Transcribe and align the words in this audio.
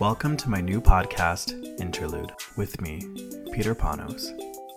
Welcome 0.00 0.38
to 0.38 0.48
my 0.48 0.62
new 0.62 0.80
podcast, 0.80 1.78
Interlude, 1.78 2.32
with 2.56 2.80
me, 2.80 3.02
Peter 3.52 3.74
Panos. 3.74 4.30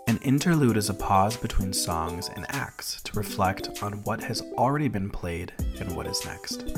An 0.08 0.18
interlude 0.18 0.76
is 0.76 0.90
a 0.90 0.94
pause 0.94 1.38
between 1.38 1.72
songs 1.72 2.30
and 2.36 2.46
acts 2.50 3.02
to 3.04 3.18
reflect 3.18 3.82
on 3.82 4.04
what 4.04 4.22
has 4.22 4.42
already 4.58 4.90
been 4.90 5.10
played 5.10 5.54
and 5.80 5.96
what 5.96 6.08
is 6.08 6.26
next. 6.26 6.78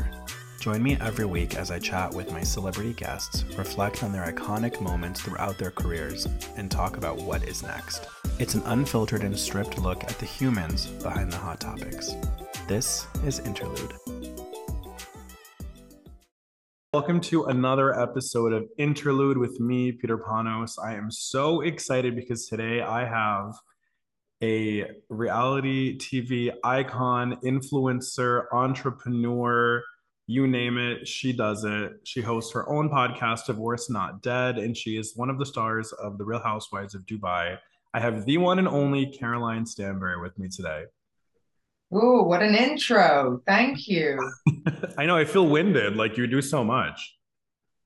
Join 0.59 0.83
me 0.83 0.95
every 1.01 1.25
week 1.25 1.55
as 1.55 1.71
I 1.71 1.79
chat 1.79 2.13
with 2.13 2.31
my 2.31 2.43
celebrity 2.43 2.93
guests, 2.93 3.45
reflect 3.57 4.03
on 4.03 4.11
their 4.11 4.31
iconic 4.31 4.79
moments 4.79 5.21
throughout 5.21 5.57
their 5.57 5.71
careers, 5.71 6.27
and 6.55 6.69
talk 6.69 6.97
about 6.97 7.17
what 7.17 7.43
is 7.46 7.63
next. 7.63 8.05
It's 8.37 8.53
an 8.53 8.62
unfiltered 8.65 9.23
and 9.23 9.35
stripped 9.35 9.79
look 9.79 10.03
at 10.03 10.19
the 10.19 10.27
humans 10.27 10.85
behind 10.85 11.31
the 11.31 11.37
hot 11.37 11.62
topics. 11.62 12.13
This 12.67 13.07
is 13.25 13.39
Interlude. 13.39 13.96
Welcome 16.95 17.20
to 17.23 17.43
another 17.48 17.93
episode 18.02 18.53
of 18.53 18.70
Interlude 18.77 19.38
with 19.38 19.59
me, 19.59 19.91
Peter 19.91 20.17
Panos. 20.17 20.81
I 20.81 20.95
am 20.95 21.11
so 21.11 21.59
excited 21.59 22.15
because 22.15 22.47
today 22.47 22.79
I 22.79 23.03
have 23.03 23.53
a 24.41 24.85
reality 25.09 25.97
TV 25.97 26.53
icon, 26.63 27.37
influencer, 27.43 28.45
entrepreneur, 28.53 29.84
you 30.27 30.47
name 30.47 30.77
it, 30.77 31.05
she 31.05 31.34
does 31.34 31.65
it. 31.65 31.91
She 32.05 32.21
hosts 32.21 32.53
her 32.53 32.67
own 32.70 32.89
podcast, 32.89 33.48
Divorce 33.48 33.89
Not 33.89 34.21
Dead, 34.21 34.57
and 34.57 34.75
she 34.75 34.95
is 34.95 35.17
one 35.17 35.29
of 35.29 35.37
the 35.37 35.45
stars 35.45 35.91
of 35.91 36.17
The 36.17 36.23
Real 36.23 36.39
Housewives 36.39 36.95
of 36.95 37.01
Dubai. 37.01 37.57
I 37.93 37.99
have 37.99 38.25
the 38.25 38.37
one 38.37 38.57
and 38.57 38.70
only 38.70 39.07
Caroline 39.07 39.65
Stanbury 39.65 40.21
with 40.21 40.39
me 40.39 40.48
today. 40.48 40.85
Ooh, 41.94 42.23
what 42.23 42.41
an 42.41 42.55
intro. 42.55 43.41
Thank 43.45 43.88
you. 43.88 44.20
I 44.98 45.05
know, 45.05 45.16
I 45.16 45.26
feel 45.26 45.48
winded, 45.48 45.95
like 45.95 46.17
you 46.17 46.27
do 46.27 46.41
so 46.41 46.63
much. 46.63 47.16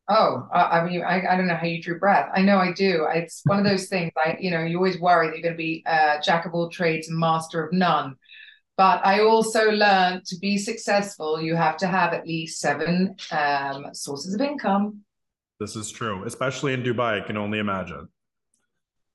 Oh, 0.09 0.48
uh, 0.52 0.70
I 0.71 0.84
mean, 0.85 1.03
I, 1.03 1.21
I 1.34 1.38
don't 1.38 1.48
know 1.48 1.55
how 1.55 1.67
you 1.67 1.81
drew 1.81 1.99
breath. 1.99 2.30
I 2.34 2.41
know 2.41 2.57
I 2.57 2.71
do. 2.71 3.05
It's 3.13 3.41
one 3.45 3.59
of 3.59 3.66
those 3.66 3.88
things, 3.90 4.12
I, 4.17 4.38
you 4.40 4.49
know, 4.49 4.63
you 4.63 4.77
always 4.77 4.99
worry 4.99 5.27
that 5.27 5.35
you're 5.35 5.43
going 5.43 5.54
to 5.54 5.57
be 5.57 5.84
uh, 5.85 6.20
jack 6.21 6.46
of 6.46 6.54
all 6.54 6.70
trades 6.70 7.10
and 7.10 7.20
master 7.20 7.63
of 7.63 7.73
none. 7.73 8.15
But 8.76 9.05
I 9.05 9.20
also 9.20 9.70
learned 9.71 10.26
to 10.27 10.38
be 10.40 10.57
successful, 10.57 11.41
you 11.41 11.55
have 11.55 11.77
to 11.77 11.88
have 11.88 12.13
at 12.13 12.26
least 12.26 12.62
seven 12.62 13.16
um, 13.32 13.88
sources 13.93 14.34
of 14.34 14.41
income. 14.41 15.01
This 15.60 15.76
is 15.76 15.91
true, 15.91 16.23
especially 16.23 16.73
in 16.73 16.82
Dubai. 16.82 17.21
I 17.21 17.27
can 17.27 17.35
only 17.35 17.60
imagine. 17.60 18.07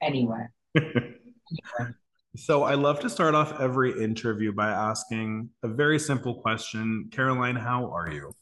Anywhere. 0.03 0.53
anywhere. 0.77 1.97
So 2.36 2.64
I 2.64 2.74
love 2.74 2.98
to 3.00 3.10
start 3.10 3.36
off 3.36 3.60
every 3.60 4.02
interview 4.02 4.52
by 4.52 4.68
asking 4.68 5.50
a 5.62 5.68
very 5.68 6.00
simple 6.00 6.34
question. 6.34 7.08
Caroline, 7.12 7.54
how 7.54 7.94
are 7.94 8.10
you? 8.10 8.32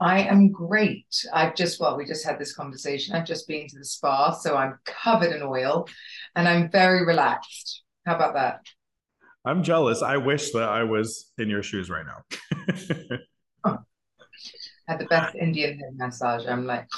I 0.00 0.22
am 0.22 0.50
great. 0.50 1.06
I've 1.34 1.54
just, 1.54 1.78
well, 1.80 1.98
we 1.98 2.06
just 2.06 2.24
had 2.24 2.38
this 2.38 2.54
conversation. 2.54 3.14
I've 3.14 3.26
just 3.26 3.46
been 3.46 3.68
to 3.68 3.78
the 3.78 3.84
spa, 3.84 4.32
so 4.32 4.56
I'm 4.56 4.78
covered 4.86 5.32
in 5.32 5.42
oil 5.42 5.86
and 6.34 6.48
I'm 6.48 6.70
very 6.70 7.04
relaxed. 7.04 7.82
How 8.06 8.16
about 8.16 8.34
that? 8.34 8.60
I'm 9.44 9.62
jealous. 9.62 10.00
I 10.02 10.16
wish 10.16 10.52
that 10.52 10.68
I 10.68 10.84
was 10.84 11.30
in 11.36 11.50
your 11.50 11.62
shoes 11.62 11.90
right 11.90 12.06
now. 12.06 12.24
oh. 13.66 13.78
Had 14.88 14.98
the 14.98 15.04
best 15.04 15.36
Indian 15.36 15.78
head 15.78 15.92
massage. 15.94 16.46
I'm 16.46 16.66
like, 16.66 16.88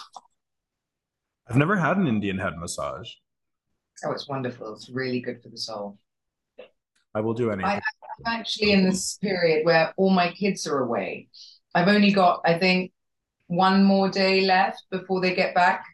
I've 1.48 1.56
never 1.56 1.76
had 1.76 1.98
an 1.98 2.06
Indian 2.06 2.38
head 2.38 2.56
massage. 2.56 3.10
Oh, 4.04 4.12
it's 4.12 4.28
wonderful. 4.28 4.74
It's 4.74 4.88
really 4.88 5.20
good 5.20 5.42
for 5.42 5.48
the 5.48 5.58
soul. 5.58 5.98
I 7.14 7.20
will 7.20 7.34
do 7.34 7.50
anything. 7.50 7.70
I, 7.70 7.74
I'm 8.26 8.40
actually 8.40 8.72
in 8.72 8.84
this 8.84 9.16
period 9.18 9.64
where 9.64 9.94
all 9.96 10.10
my 10.10 10.32
kids 10.32 10.66
are 10.66 10.80
away. 10.80 11.28
I've 11.74 11.88
only 11.88 12.12
got, 12.12 12.40
I 12.44 12.58
think, 12.58 12.92
one 13.46 13.84
more 13.84 14.08
day 14.08 14.40
left 14.42 14.84
before 14.90 15.20
they 15.20 15.34
get 15.34 15.54
back. 15.54 15.84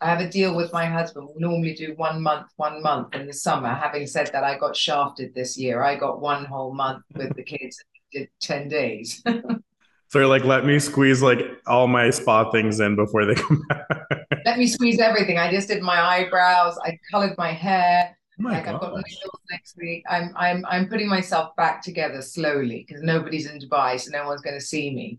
I 0.00 0.10
have 0.10 0.20
a 0.20 0.28
deal 0.28 0.54
with 0.54 0.72
my 0.72 0.84
husband. 0.84 1.28
We 1.34 1.40
normally 1.40 1.74
do 1.74 1.94
one 1.96 2.22
month, 2.22 2.48
one 2.56 2.82
month 2.82 3.14
in 3.14 3.26
the 3.26 3.32
summer. 3.32 3.72
Having 3.72 4.06
said 4.08 4.30
that, 4.32 4.44
I 4.44 4.58
got 4.58 4.76
shafted 4.76 5.34
this 5.34 5.56
year. 5.56 5.82
I 5.82 5.96
got 5.96 6.20
one 6.20 6.44
whole 6.44 6.74
month 6.74 7.04
with 7.14 7.34
the 7.34 7.42
kids, 7.42 7.82
did 8.12 8.28
10 8.40 8.68
days. 8.68 9.22
so 9.26 10.18
you're 10.18 10.26
like, 10.26 10.44
let 10.44 10.66
me 10.66 10.78
squeeze 10.78 11.22
like 11.22 11.40
all 11.66 11.88
my 11.88 12.10
spa 12.10 12.50
things 12.50 12.80
in 12.80 12.96
before 12.96 13.24
they 13.24 13.34
come 13.34 13.62
back. 13.68 14.05
Let 14.44 14.58
me 14.58 14.66
squeeze 14.66 14.98
everything. 14.98 15.38
I 15.38 15.50
just 15.50 15.68
did 15.68 15.82
my 15.82 16.00
eyebrows. 16.00 16.78
I 16.82 16.98
colored 17.10 17.36
my 17.38 17.52
hair. 17.52 18.16
Oh 18.38 18.42
my 18.42 18.52
like 18.52 18.64
gosh. 18.64 18.74
I've 18.74 18.80
got 18.80 18.94
nails 18.94 19.40
next 19.50 19.76
week. 19.76 20.04
I'm 20.08 20.32
I'm 20.36 20.64
I'm 20.66 20.88
putting 20.88 21.08
myself 21.08 21.56
back 21.56 21.82
together 21.82 22.20
slowly 22.22 22.84
because 22.86 23.02
nobody's 23.02 23.46
in 23.46 23.58
Dubai, 23.58 23.98
so 24.00 24.10
no 24.10 24.26
one's 24.26 24.42
going 24.42 24.58
to 24.58 24.64
see 24.64 24.90
me. 24.90 25.18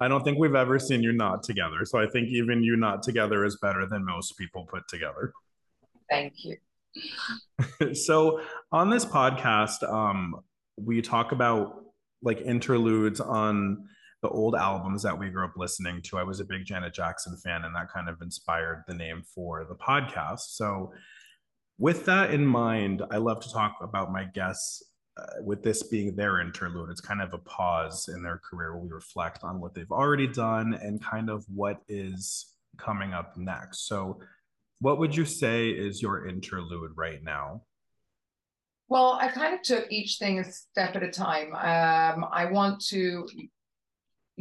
I 0.00 0.08
don't 0.08 0.24
think 0.24 0.38
we've 0.38 0.54
ever 0.54 0.78
seen 0.78 1.02
you 1.02 1.12
not 1.12 1.42
together. 1.42 1.84
So 1.84 1.98
I 1.98 2.06
think 2.06 2.28
even 2.28 2.62
you 2.62 2.76
not 2.76 3.02
together 3.02 3.44
is 3.44 3.58
better 3.60 3.86
than 3.86 4.04
most 4.04 4.38
people 4.38 4.64
put 4.64 4.88
together. 4.88 5.32
Thank 6.08 6.32
you. 6.44 6.56
so 7.94 8.40
on 8.72 8.88
this 8.88 9.04
podcast, 9.04 9.82
um, 9.92 10.36
we 10.76 11.02
talk 11.02 11.32
about 11.32 11.84
like 12.22 12.40
interludes 12.40 13.20
on 13.20 13.88
the 14.22 14.28
old 14.28 14.54
albums 14.54 15.02
that 15.02 15.18
we 15.18 15.30
grew 15.30 15.44
up 15.44 15.56
listening 15.56 16.02
to. 16.02 16.18
I 16.18 16.22
was 16.22 16.40
a 16.40 16.44
big 16.44 16.64
Janet 16.64 16.92
Jackson 16.94 17.36
fan, 17.36 17.64
and 17.64 17.74
that 17.74 17.90
kind 17.92 18.08
of 18.08 18.20
inspired 18.20 18.84
the 18.86 18.94
name 18.94 19.22
for 19.34 19.64
the 19.64 19.74
podcast. 19.74 20.40
So, 20.50 20.92
with 21.78 22.04
that 22.04 22.32
in 22.32 22.44
mind, 22.44 23.02
I 23.10 23.16
love 23.16 23.40
to 23.40 23.52
talk 23.52 23.76
about 23.80 24.12
my 24.12 24.24
guests. 24.24 24.82
Uh, 25.16 25.42
with 25.42 25.62
this 25.62 25.82
being 25.82 26.14
their 26.14 26.40
interlude, 26.40 26.88
it's 26.88 27.00
kind 27.00 27.20
of 27.20 27.34
a 27.34 27.38
pause 27.38 28.08
in 28.14 28.22
their 28.22 28.40
career 28.48 28.72
where 28.72 28.82
we 28.82 28.90
reflect 28.90 29.42
on 29.42 29.60
what 29.60 29.74
they've 29.74 29.90
already 29.90 30.26
done 30.26 30.74
and 30.74 31.02
kind 31.02 31.28
of 31.28 31.44
what 31.52 31.80
is 31.88 32.54
coming 32.78 33.12
up 33.12 33.36
next. 33.36 33.88
So, 33.88 34.20
what 34.80 34.98
would 34.98 35.16
you 35.16 35.24
say 35.24 35.70
is 35.70 36.02
your 36.02 36.26
interlude 36.26 36.92
right 36.94 37.22
now? 37.22 37.62
Well, 38.88 39.18
I 39.20 39.28
kind 39.28 39.54
of 39.54 39.62
took 39.62 39.90
each 39.90 40.16
thing 40.18 40.40
a 40.40 40.44
step 40.44 40.96
at 40.96 41.02
a 41.02 41.10
time. 41.10 41.54
Um, 41.54 42.26
I 42.32 42.46
want 42.46 42.84
to 42.86 43.26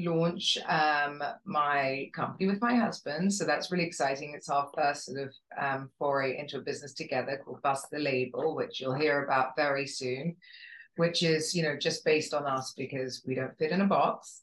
launch 0.03 0.57
um, 0.67 1.21
my 1.45 2.09
company 2.13 2.47
with 2.47 2.61
my 2.61 2.75
husband. 2.75 3.33
So 3.33 3.45
that's 3.45 3.71
really 3.71 3.85
exciting. 3.85 4.33
It's 4.35 4.49
our 4.49 4.69
first 4.75 5.05
sort 5.05 5.19
of 5.19 5.33
um, 5.59 5.89
foray 5.97 6.37
into 6.37 6.57
a 6.57 6.61
business 6.61 6.93
together 6.93 7.41
called 7.43 7.61
Bust 7.61 7.89
the 7.91 7.99
Label, 7.99 8.55
which 8.55 8.79
you'll 8.79 8.93
hear 8.93 9.23
about 9.23 9.55
very 9.55 9.87
soon, 9.87 10.35
which 10.97 11.23
is, 11.23 11.55
you 11.55 11.63
know, 11.63 11.77
just 11.77 12.05
based 12.05 12.33
on 12.33 12.45
us 12.45 12.73
because 12.77 13.23
we 13.25 13.35
don't 13.35 13.57
fit 13.57 13.71
in 13.71 13.81
a 13.81 13.87
box. 13.87 14.41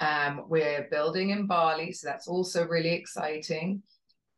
Um, 0.00 0.44
we're 0.48 0.88
building 0.90 1.30
in 1.30 1.46
Bali. 1.46 1.92
So 1.92 2.08
that's 2.08 2.28
also 2.28 2.66
really 2.66 2.92
exciting. 2.92 3.82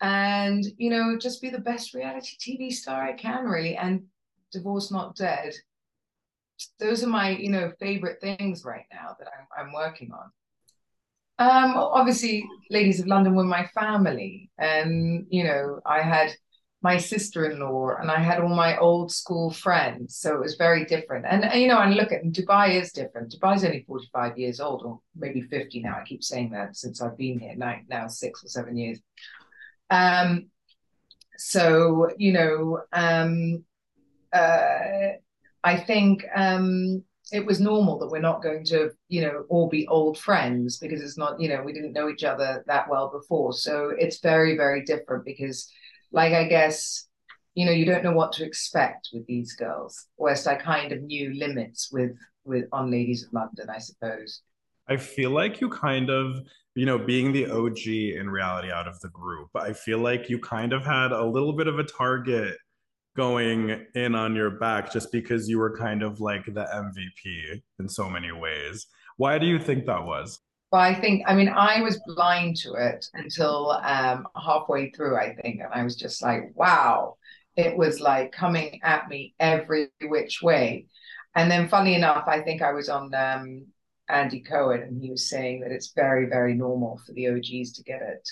And, 0.00 0.64
you 0.76 0.90
know, 0.90 1.16
just 1.18 1.40
be 1.40 1.50
the 1.50 1.58
best 1.58 1.94
reality 1.94 2.36
TV 2.38 2.72
star 2.72 3.02
I 3.02 3.12
can, 3.12 3.44
really. 3.44 3.76
And 3.76 4.04
Divorce 4.50 4.90
Not 4.90 5.16
Dead 5.16 5.54
those 6.78 7.02
are 7.02 7.08
my 7.08 7.30
you 7.30 7.50
know 7.50 7.72
favorite 7.80 8.20
things 8.20 8.64
right 8.64 8.86
now 8.92 9.16
that 9.18 9.28
I'm, 9.28 9.66
I'm 9.66 9.72
working 9.72 10.12
on 10.12 10.30
um, 11.38 11.74
obviously, 11.76 12.44
Ladies 12.70 13.00
of 13.00 13.06
London 13.06 13.34
were 13.34 13.44
my 13.44 13.66
family, 13.74 14.50
and 14.58 15.26
you 15.30 15.44
know, 15.44 15.80
I 15.84 16.02
had 16.02 16.32
my 16.82 16.98
sister-in-law 16.98 17.96
and 17.98 18.10
I 18.10 18.18
had 18.18 18.40
all 18.40 18.54
my 18.54 18.76
old 18.76 19.10
school 19.10 19.50
friends, 19.50 20.18
so 20.18 20.34
it 20.34 20.40
was 20.40 20.56
very 20.56 20.84
different. 20.84 21.24
And, 21.26 21.40
you 21.58 21.66
know, 21.66 21.80
and 21.80 21.94
look 21.94 22.12
at 22.12 22.24
Dubai 22.24 22.78
is 22.78 22.92
different. 22.92 23.32
Dubai's 23.32 23.64
only 23.64 23.84
forty-five 23.88 24.36
years 24.36 24.60
old, 24.60 24.82
or 24.84 25.00
maybe 25.16 25.40
fifty 25.40 25.80
now. 25.80 25.98
I 25.98 26.04
keep 26.04 26.22
saying 26.22 26.50
that 26.50 26.76
since 26.76 27.00
I've 27.00 27.16
been 27.16 27.38
here 27.38 27.54
now, 27.56 27.76
now 27.88 28.06
six 28.08 28.44
or 28.44 28.48
seven 28.48 28.76
years. 28.76 29.00
Um, 29.88 30.50
so 31.38 32.10
you 32.18 32.32
know, 32.32 32.80
um, 32.92 33.64
uh, 34.32 35.16
I 35.64 35.76
think 35.78 36.24
um 36.36 37.02
it 37.32 37.44
was 37.44 37.60
normal 37.60 37.98
that 37.98 38.08
we're 38.08 38.20
not 38.20 38.42
going 38.42 38.64
to, 38.66 38.90
you 39.08 39.22
know, 39.22 39.44
all 39.48 39.68
be 39.68 39.86
old 39.88 40.18
friends 40.18 40.78
because 40.78 41.00
it's 41.00 41.18
not, 41.18 41.40
you 41.40 41.48
know, 41.48 41.62
we 41.62 41.72
didn't 41.72 41.92
know 41.92 42.08
each 42.08 42.24
other 42.24 42.62
that 42.66 42.88
well 42.88 43.10
before. 43.10 43.52
So 43.52 43.92
it's 43.98 44.20
very, 44.20 44.56
very 44.56 44.84
different 44.84 45.24
because, 45.24 45.70
like, 46.12 46.32
I 46.32 46.44
guess, 46.44 47.08
you 47.54 47.64
know, 47.64 47.72
you 47.72 47.86
don't 47.86 48.04
know 48.04 48.12
what 48.12 48.32
to 48.34 48.44
expect 48.44 49.08
with 49.12 49.26
these 49.26 49.54
girls. 49.54 50.06
Whereas 50.16 50.46
I 50.46 50.56
kind 50.56 50.92
of 50.92 51.02
knew 51.02 51.34
limits 51.34 51.90
with 51.90 52.16
with 52.44 52.66
on 52.72 52.90
Ladies 52.90 53.24
of 53.24 53.32
London, 53.32 53.68
I 53.70 53.78
suppose. 53.78 54.42
I 54.88 54.96
feel 54.96 55.30
like 55.30 55.60
you 55.60 55.70
kind 55.70 56.10
of, 56.10 56.40
you 56.74 56.86
know, 56.86 56.98
being 56.98 57.32
the 57.32 57.46
OG 57.50 57.86
in 57.86 58.28
reality 58.28 58.70
out 58.70 58.86
of 58.86 59.00
the 59.00 59.08
group, 59.08 59.48
I 59.54 59.72
feel 59.72 59.98
like 59.98 60.28
you 60.28 60.38
kind 60.38 60.72
of 60.72 60.84
had 60.84 61.12
a 61.12 61.24
little 61.24 61.54
bit 61.54 61.68
of 61.68 61.78
a 61.78 61.84
target 61.84 62.56
going 63.16 63.86
in 63.94 64.14
on 64.14 64.34
your 64.34 64.50
back 64.50 64.92
just 64.92 65.12
because 65.12 65.48
you 65.48 65.58
were 65.58 65.76
kind 65.76 66.02
of 66.02 66.20
like 66.20 66.44
the 66.46 66.66
MVP 66.74 67.62
in 67.78 67.88
so 67.88 68.08
many 68.08 68.32
ways. 68.32 68.86
Why 69.16 69.38
do 69.38 69.46
you 69.46 69.58
think 69.58 69.86
that 69.86 70.04
was? 70.04 70.40
Well, 70.72 70.82
I 70.82 70.94
think, 70.94 71.22
I 71.26 71.34
mean, 71.34 71.48
I 71.48 71.82
was 71.82 72.00
blind 72.04 72.56
to 72.58 72.72
it 72.74 73.06
until 73.14 73.70
um, 73.70 74.26
halfway 74.34 74.90
through, 74.90 75.16
I 75.16 75.34
think. 75.36 75.60
And 75.60 75.72
I 75.72 75.84
was 75.84 75.94
just 75.94 76.20
like, 76.20 76.50
wow, 76.54 77.16
it 77.56 77.76
was 77.76 78.00
like 78.00 78.32
coming 78.32 78.80
at 78.82 79.08
me 79.08 79.34
every 79.38 79.90
which 80.02 80.42
way. 80.42 80.86
And 81.36 81.50
then, 81.50 81.68
funny 81.68 81.94
enough, 81.94 82.24
I 82.26 82.40
think 82.40 82.62
I 82.62 82.72
was 82.72 82.88
on 82.88 83.14
um, 83.14 83.66
Andy 84.08 84.40
Cohen, 84.40 84.82
and 84.82 85.00
he 85.00 85.10
was 85.10 85.28
saying 85.28 85.60
that 85.60 85.72
it's 85.72 85.92
very, 85.94 86.26
very 86.26 86.54
normal 86.54 87.00
for 87.06 87.12
the 87.12 87.28
OGs 87.28 87.72
to 87.72 87.82
get 87.84 88.02
it. 88.02 88.28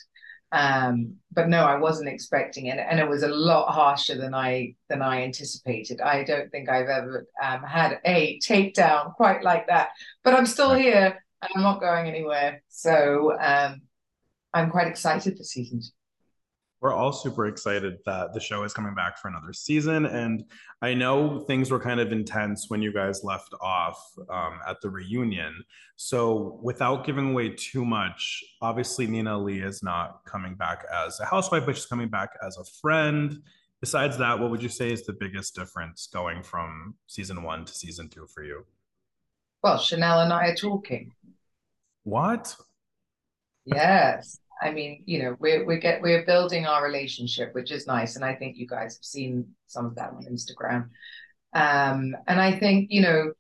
Um, 0.52 1.16
but 1.32 1.48
no, 1.48 1.64
I 1.64 1.78
wasn't 1.78 2.10
expecting 2.10 2.66
it, 2.66 2.78
and 2.78 3.00
it 3.00 3.08
was 3.08 3.22
a 3.22 3.28
lot 3.28 3.72
harsher 3.72 4.16
than 4.16 4.34
I 4.34 4.74
than 4.88 5.00
I 5.00 5.22
anticipated. 5.22 6.00
I 6.00 6.24
don't 6.24 6.50
think 6.50 6.68
I've 6.68 6.88
ever 6.88 7.26
um, 7.42 7.62
had 7.62 8.00
a 8.04 8.38
takedown 8.40 9.14
quite 9.14 9.42
like 9.42 9.66
that. 9.68 9.90
But 10.22 10.34
I'm 10.34 10.46
still 10.46 10.74
here, 10.74 11.18
and 11.40 11.50
I'm 11.56 11.62
not 11.62 11.80
going 11.80 12.06
anywhere. 12.06 12.62
So 12.68 13.36
um, 13.40 13.80
I'm 14.52 14.70
quite 14.70 14.88
excited 14.88 15.38
for 15.38 15.42
season 15.42 15.80
two 15.80 16.01
we're 16.82 16.92
all 16.92 17.12
super 17.12 17.46
excited 17.46 17.98
that 18.04 18.34
the 18.34 18.40
show 18.40 18.64
is 18.64 18.74
coming 18.74 18.92
back 18.92 19.16
for 19.16 19.28
another 19.28 19.52
season. 19.52 20.04
And 20.04 20.44
I 20.82 20.94
know 20.94 21.38
things 21.38 21.70
were 21.70 21.78
kind 21.78 22.00
of 22.00 22.10
intense 22.10 22.68
when 22.68 22.82
you 22.82 22.92
guys 22.92 23.22
left 23.22 23.54
off 23.60 24.02
um, 24.28 24.58
at 24.68 24.80
the 24.80 24.90
reunion. 24.90 25.62
So, 25.94 26.58
without 26.60 27.06
giving 27.06 27.30
away 27.30 27.50
too 27.50 27.84
much, 27.84 28.42
obviously 28.60 29.06
Nina 29.06 29.34
Ali 29.34 29.60
is 29.60 29.84
not 29.84 30.24
coming 30.26 30.56
back 30.56 30.84
as 30.92 31.20
a 31.20 31.24
housewife, 31.24 31.64
but 31.64 31.76
she's 31.76 31.86
coming 31.86 32.08
back 32.08 32.30
as 32.44 32.58
a 32.58 32.64
friend. 32.64 33.40
Besides 33.80 34.18
that, 34.18 34.40
what 34.40 34.50
would 34.50 34.62
you 34.62 34.68
say 34.68 34.92
is 34.92 35.06
the 35.06 35.12
biggest 35.12 35.54
difference 35.54 36.08
going 36.12 36.42
from 36.42 36.96
season 37.06 37.44
one 37.44 37.64
to 37.64 37.72
season 37.72 38.08
two 38.08 38.26
for 38.26 38.42
you? 38.42 38.66
Well, 39.62 39.78
Chanel 39.78 40.22
and 40.22 40.32
I 40.32 40.48
are 40.48 40.56
talking. 40.56 41.12
What? 42.02 42.56
Yes. 43.64 44.40
I 44.62 44.70
mean, 44.70 45.02
you 45.06 45.22
know, 45.22 45.36
we're 45.40 45.64
we 45.64 45.78
get 45.78 46.00
we're 46.00 46.24
building 46.24 46.66
our 46.66 46.84
relationship, 46.84 47.54
which 47.54 47.72
is 47.72 47.86
nice, 47.86 48.16
and 48.16 48.24
I 48.24 48.34
think 48.34 48.56
you 48.56 48.66
guys 48.66 48.96
have 48.96 49.04
seen 49.04 49.48
some 49.66 49.86
of 49.86 49.96
that 49.96 50.10
on 50.10 50.24
Instagram. 50.24 50.90
Um, 51.52 52.16
and 52.26 52.40
I 52.40 52.58
think 52.58 52.90
you 52.90 53.02
know, 53.02 53.32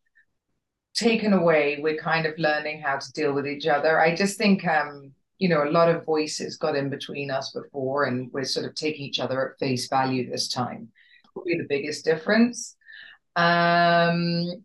taken 0.94 1.32
away, 1.32 1.78
we're 1.80 1.96
kind 1.96 2.26
of 2.26 2.38
learning 2.38 2.80
how 2.80 2.98
to 2.98 3.12
deal 3.12 3.32
with 3.32 3.46
each 3.46 3.66
other. 3.66 4.00
I 4.00 4.14
just 4.14 4.36
think, 4.36 4.66
um, 4.66 5.12
you 5.38 5.48
know, 5.48 5.64
a 5.64 5.70
lot 5.70 5.88
of 5.88 6.04
voices 6.04 6.56
got 6.56 6.76
in 6.76 6.90
between 6.90 7.30
us 7.30 7.52
before, 7.52 8.04
and 8.04 8.30
we're 8.32 8.44
sort 8.44 8.66
of 8.66 8.74
taking 8.74 9.02
each 9.02 9.20
other 9.20 9.52
at 9.52 9.58
face 9.58 9.88
value 9.88 10.28
this 10.28 10.48
time. 10.48 10.88
Be 11.46 11.56
the 11.56 11.66
biggest 11.68 12.04
difference. 12.04 12.76
Um, 13.36 14.64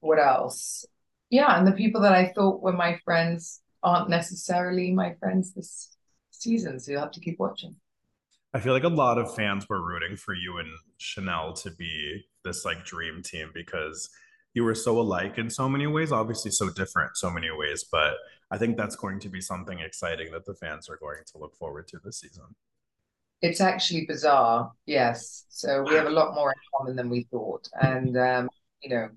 what 0.00 0.18
else? 0.18 0.84
Yeah, 1.30 1.58
and 1.58 1.66
the 1.66 1.72
people 1.72 2.02
that 2.02 2.12
I 2.12 2.32
thought 2.34 2.60
were 2.60 2.74
my 2.74 2.98
friends 3.04 3.61
aren't 3.82 4.08
necessarily 4.08 4.92
my 4.92 5.14
friends 5.14 5.52
this 5.52 5.96
season, 6.30 6.78
so 6.78 6.92
you'll 6.92 7.00
have 7.00 7.12
to 7.12 7.20
keep 7.20 7.38
watching. 7.38 7.76
I 8.54 8.60
feel 8.60 8.74
like 8.74 8.84
a 8.84 8.88
lot 8.88 9.18
of 9.18 9.34
fans 9.34 9.68
were 9.68 9.82
rooting 9.82 10.16
for 10.16 10.34
you 10.34 10.58
and 10.58 10.68
Chanel 10.98 11.54
to 11.54 11.70
be 11.70 12.22
this 12.44 12.64
like 12.64 12.84
dream 12.84 13.22
team 13.22 13.50
because 13.54 14.10
you 14.54 14.64
were 14.64 14.74
so 14.74 15.00
alike 15.00 15.38
in 15.38 15.48
so 15.48 15.68
many 15.68 15.86
ways, 15.86 16.12
obviously 16.12 16.50
so 16.50 16.68
different 16.68 17.16
so 17.16 17.30
many 17.30 17.50
ways, 17.50 17.84
but 17.90 18.14
I 18.50 18.58
think 18.58 18.76
that's 18.76 18.96
going 18.96 19.18
to 19.20 19.30
be 19.30 19.40
something 19.40 19.78
exciting 19.80 20.30
that 20.32 20.44
the 20.44 20.54
fans 20.54 20.90
are 20.90 20.98
going 20.98 21.22
to 21.32 21.38
look 21.38 21.56
forward 21.56 21.88
to 21.88 21.98
this 22.04 22.20
season. 22.20 22.44
It's 23.40 23.62
actually 23.62 24.04
bizarre, 24.06 24.70
yes. 24.84 25.46
So 25.48 25.82
we 25.82 25.94
have 25.94 26.06
a 26.06 26.10
lot 26.10 26.34
more 26.34 26.50
in 26.50 26.58
common 26.76 26.96
than 26.96 27.08
we 27.08 27.22
thought, 27.30 27.68
and 27.80 28.16
um, 28.16 28.50
you 28.82 28.90
know, 28.90 29.08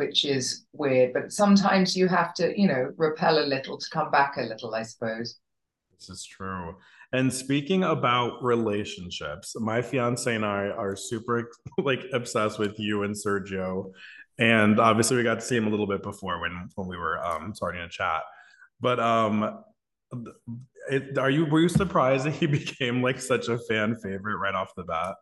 which 0.00 0.24
is 0.24 0.64
weird. 0.72 1.12
But 1.12 1.30
sometimes 1.30 1.94
you 1.94 2.08
have 2.08 2.32
to, 2.34 2.58
you 2.58 2.66
know, 2.66 2.90
repel 2.96 3.38
a 3.38 3.44
little 3.44 3.76
to 3.76 3.90
come 3.90 4.10
back 4.10 4.38
a 4.38 4.42
little, 4.44 4.74
I 4.74 4.82
suppose. 4.82 5.38
This 5.92 6.08
is 6.08 6.24
true. 6.24 6.76
And 7.12 7.30
speaking 7.30 7.84
about 7.84 8.42
relationships, 8.42 9.54
my 9.60 9.82
fiance 9.82 10.34
and 10.34 10.46
I 10.46 10.68
are 10.68 10.96
super 10.96 11.50
like 11.78 12.06
obsessed 12.14 12.58
with 12.58 12.78
you 12.78 13.02
and 13.02 13.14
Sergio. 13.14 13.92
And 14.38 14.80
obviously 14.80 15.18
we 15.18 15.22
got 15.22 15.34
to 15.34 15.44
see 15.44 15.56
him 15.58 15.66
a 15.66 15.70
little 15.70 15.86
bit 15.86 16.02
before 16.02 16.40
when 16.40 16.70
when 16.76 16.88
we 16.88 16.96
were 16.96 17.22
um 17.22 17.54
starting 17.54 17.82
to 17.82 17.88
chat. 17.90 18.22
But 18.80 19.00
um 19.00 19.62
it, 20.90 21.18
are 21.18 21.28
you 21.28 21.44
were 21.44 21.60
you 21.60 21.68
surprised 21.68 22.24
that 22.24 22.32
he 22.32 22.46
became 22.60 23.02
like 23.02 23.20
such 23.20 23.48
a 23.48 23.58
fan 23.58 23.96
favorite 23.96 24.38
right 24.38 24.54
off 24.54 24.74
the 24.74 24.84
bat? 24.84 25.16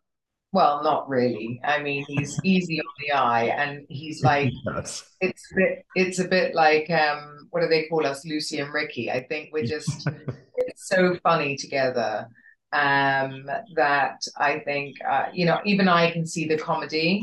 Well, 0.52 0.82
not 0.82 1.08
really. 1.08 1.60
I 1.62 1.82
mean, 1.82 2.04
he's 2.08 2.38
easy 2.42 2.80
on 2.80 2.94
the 2.98 3.12
eye, 3.12 3.44
and 3.44 3.84
he's 3.88 4.22
like, 4.24 4.52
yes. 4.74 5.04
it's 5.20 5.52
a 5.52 5.54
bit, 5.54 5.86
it's 5.94 6.18
a 6.18 6.28
bit 6.28 6.54
like, 6.54 6.90
um, 6.90 7.48
what 7.50 7.60
do 7.60 7.68
they 7.68 7.86
call 7.88 8.06
us, 8.06 8.24
Lucy 8.24 8.60
and 8.60 8.72
Ricky? 8.72 9.10
I 9.10 9.24
think 9.24 9.50
we're 9.52 9.66
just, 9.76 10.08
it's 10.56 10.88
so 10.88 11.16
funny 11.22 11.56
together, 11.56 12.28
um, 12.72 13.48
that 13.74 14.20
I 14.36 14.60
think, 14.60 14.96
uh, 15.06 15.26
you 15.32 15.44
know, 15.44 15.60
even 15.64 15.88
I 15.88 16.10
can 16.10 16.26
see 16.26 16.46
the 16.46 16.58
comedy, 16.58 17.20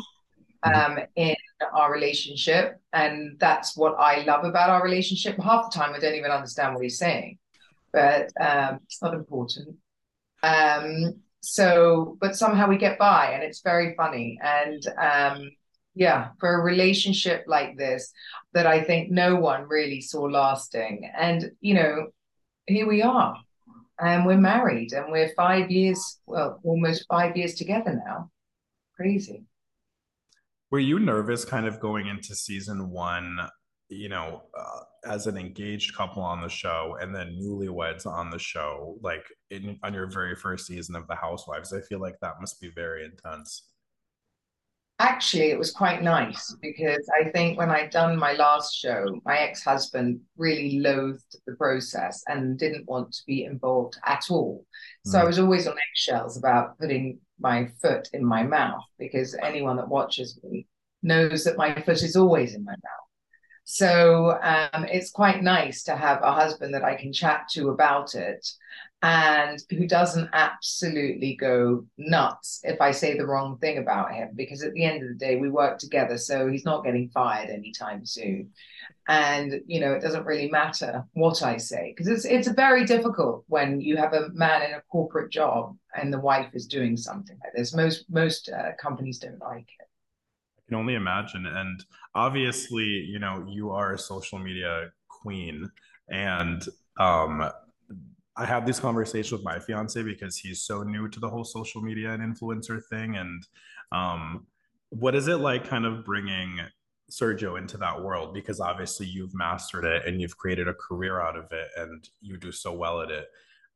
mm-hmm. 0.64 1.00
um, 1.00 1.06
in 1.16 1.36
our 1.74 1.92
relationship, 1.92 2.80
and 2.94 3.40
that's 3.40 3.76
what 3.76 3.96
I 3.98 4.24
love 4.24 4.46
about 4.46 4.70
our 4.70 4.84
relationship. 4.84 5.38
Half 5.42 5.72
the 5.72 5.80
time, 5.80 5.94
I 5.96 6.00
don't 6.00 6.16
even 6.16 6.32
understand 6.32 6.76
what 6.76 6.84
he's 6.84 7.00
saying, 7.00 7.40
but 7.92 8.30
um, 8.40 8.80
it's 8.84 9.02
not 9.02 9.16
important. 9.16 9.78
So 11.46 12.18
but 12.20 12.36
somehow 12.36 12.68
we 12.68 12.78
get 12.78 12.98
by 12.98 13.32
and 13.32 13.44
it's 13.44 13.62
very 13.62 13.96
funny. 13.96 14.40
And 14.42 14.82
um 15.00 15.52
yeah 15.98 16.30
for 16.40 16.56
a 16.56 16.64
relationship 16.64 17.46
like 17.48 17.78
this 17.78 18.12
that 18.52 18.68
i 18.68 18.84
think 18.84 19.10
no 19.10 19.38
one 19.38 19.68
really 19.68 20.02
saw 20.02 20.24
lasting. 20.24 21.10
And 21.18 21.52
you 21.62 21.74
know 21.74 22.08
here 22.68 22.88
we 22.88 23.02
are 23.02 23.36
and 24.00 24.26
we're 24.26 24.38
married 24.38 24.92
and 24.92 25.12
we're 25.12 25.30
five 25.36 25.72
years 25.72 26.20
well 26.26 26.60
almost 26.64 27.06
five 27.10 27.38
years 27.38 27.56
together 27.56 28.02
now. 28.06 28.30
Crazy. 28.96 29.44
Were 30.72 30.80
you 30.80 31.00
nervous 31.00 31.46
kind 31.46 31.68
of 31.68 31.80
going 31.80 32.08
into 32.08 32.36
season 32.36 32.90
one 32.90 33.40
you 33.90 34.10
know, 34.10 34.44
uh, 34.58 34.82
as 35.06 35.28
an 35.28 35.38
engaged 35.38 35.96
couple 35.96 36.24
on 36.24 36.42
the 36.42 36.50
show 36.50 36.98
and 37.00 37.16
then 37.16 37.38
newlyweds 37.40 38.06
on 38.06 38.30
the 38.30 38.40
show, 38.40 38.98
like 39.02 39.26
in, 39.52 39.80
on 39.84 39.94
your 39.94 40.08
very 40.08 40.36
first 40.36 40.68
season 40.68 40.96
of 40.96 41.08
The 41.08 41.16
Housewives, 41.16 41.72
I 41.72 41.82
feel 41.82 42.00
like 42.00 42.20
that 42.22 42.40
must 42.40 42.60
be 42.60 42.72
very 42.74 43.06
intense. 43.06 43.70
Actually, 45.00 45.52
it 45.52 45.60
was 45.60 45.72
quite 45.72 46.02
nice 46.02 46.56
because 46.62 47.06
I 47.20 47.30
think 47.32 47.58
when 47.58 47.70
I'd 47.70 47.90
done 47.90 48.18
my 48.18 48.32
last 48.32 48.74
show, 48.74 49.20
my 49.26 49.38
ex 49.40 49.62
husband 49.62 50.22
really 50.38 50.80
loathed 50.80 51.36
the 51.46 51.56
process 51.56 52.24
and 52.28 52.58
didn't 52.58 52.88
want 52.88 53.12
to 53.12 53.22
be 53.28 53.44
involved 53.44 53.98
at 54.06 54.24
all. 54.30 54.66
So 55.04 55.18
mm. 55.18 55.22
I 55.22 55.26
was 55.26 55.38
always 55.38 55.68
on 55.68 55.76
eggshells 55.92 56.38
about 56.38 56.80
putting 56.80 57.20
my 57.40 57.68
foot 57.82 58.08
in 58.14 58.24
my 58.24 58.44
mouth 58.44 58.84
because 58.98 59.36
anyone 59.44 59.76
that 59.76 59.90
watches 59.90 60.40
me 60.42 60.66
knows 61.04 61.44
that 61.44 61.58
my 61.58 61.76
foot 61.82 62.02
is 62.02 62.16
always 62.16 62.56
in 62.56 62.64
my 62.64 62.72
mouth. 62.72 63.05
So 63.68 64.40
um, 64.44 64.86
it's 64.86 65.10
quite 65.10 65.42
nice 65.42 65.84
to 65.84 65.96
have 65.96 66.22
a 66.22 66.32
husband 66.32 66.74
that 66.76 66.84
I 66.84 66.96
can 66.96 67.12
chat 67.12 67.48
to 67.54 67.70
about 67.70 68.14
it 68.14 68.48
and 69.02 69.60
who 69.72 69.88
doesn't 69.88 70.30
absolutely 70.34 71.36
go 71.36 71.86
nuts 71.98 72.62
if 72.64 72.80
I 72.80 72.92
say 72.92 73.18
the 73.18 73.26
wrong 73.26 73.58
thing 73.58 73.80
about 73.80 74.14
him, 74.14 74.30
because 74.36 74.62
at 74.64 74.74
the 74.74 74.84
end 74.84 75.02
of 75.02 75.10
the 75.10 75.16
day, 75.16 75.36
we 75.36 75.50
work 75.50 75.80
together. 75.80 76.18
So 76.18 76.48
he's 76.48 76.64
not 76.64 76.84
getting 76.84 77.10
fired 77.10 77.50
anytime 77.50 78.06
soon. 78.06 78.52
And, 79.08 79.62
you 79.66 79.80
know, 79.80 79.94
it 79.94 80.02
doesn't 80.02 80.26
really 80.26 80.50
matter 80.50 81.04
what 81.14 81.44
I 81.44 81.58
say, 81.58 81.94
because 81.96 82.08
it's, 82.08 82.26
it's 82.26 82.48
very 82.48 82.86
difficult 82.86 83.46
when 83.48 83.82
you 83.82 83.98
have 83.98 84.14
a 84.14 84.30
man 84.34 84.62
in 84.62 84.74
a 84.74 84.82
corporate 84.92 85.32
job 85.32 85.76
and 85.96 86.14
the 86.14 86.20
wife 86.20 86.52
is 86.54 86.68
doing 86.68 86.98
something 86.98 87.38
like 87.44 87.54
this. 87.56 87.74
Most, 87.76 88.06
most 88.10 88.50
uh, 88.50 88.72
companies 88.80 89.20
don't 89.20 89.42
like 89.42 89.68
it 89.80 89.88
can 90.68 90.78
only 90.78 90.96
imagine. 90.96 91.46
And 91.46 91.84
obviously, 92.14 92.84
you 92.84 93.20
know, 93.20 93.46
you 93.48 93.72
are 93.72 93.94
a 93.94 94.00
social 94.00 94.40
media 94.40 94.92
queen. 95.10 95.70
And 96.10 96.66
um, 97.00 97.50
I 98.38 98.46
have 98.46 98.66
these 98.66 98.80
conversations 98.80 99.32
with 99.32 99.44
my 99.44 99.60
fiance 99.60 100.02
because 100.04 100.38
he's 100.38 100.62
so 100.62 100.84
new 100.84 101.08
to 101.10 101.20
the 101.20 101.30
whole 101.30 101.46
social 101.46 101.82
media 101.82 102.12
and 102.12 102.22
influencer 102.22 102.82
thing. 102.90 103.16
And 103.16 103.44
um, 103.92 104.48
what 104.90 105.16
is 105.16 105.28
it 105.28 105.38
like 105.38 105.68
kind 105.68 105.86
of 105.86 106.04
bringing 106.04 106.60
Sergio 107.10 107.58
into 107.58 107.78
that 107.78 108.04
world? 108.04 108.34
Because 108.34 108.60
obviously 108.60 109.08
you've 109.08 109.34
mastered 109.34 109.86
it 109.86 110.06
and 110.06 110.20
you've 110.20 110.38
created 110.38 110.68
a 110.68 110.74
career 110.74 111.22
out 111.22 111.38
of 111.38 111.46
it 111.52 111.70
and 111.78 112.08
you 112.22 112.38
do 112.38 112.52
so 112.52 112.74
well 112.74 113.02
at 113.02 113.12
it. 113.12 113.28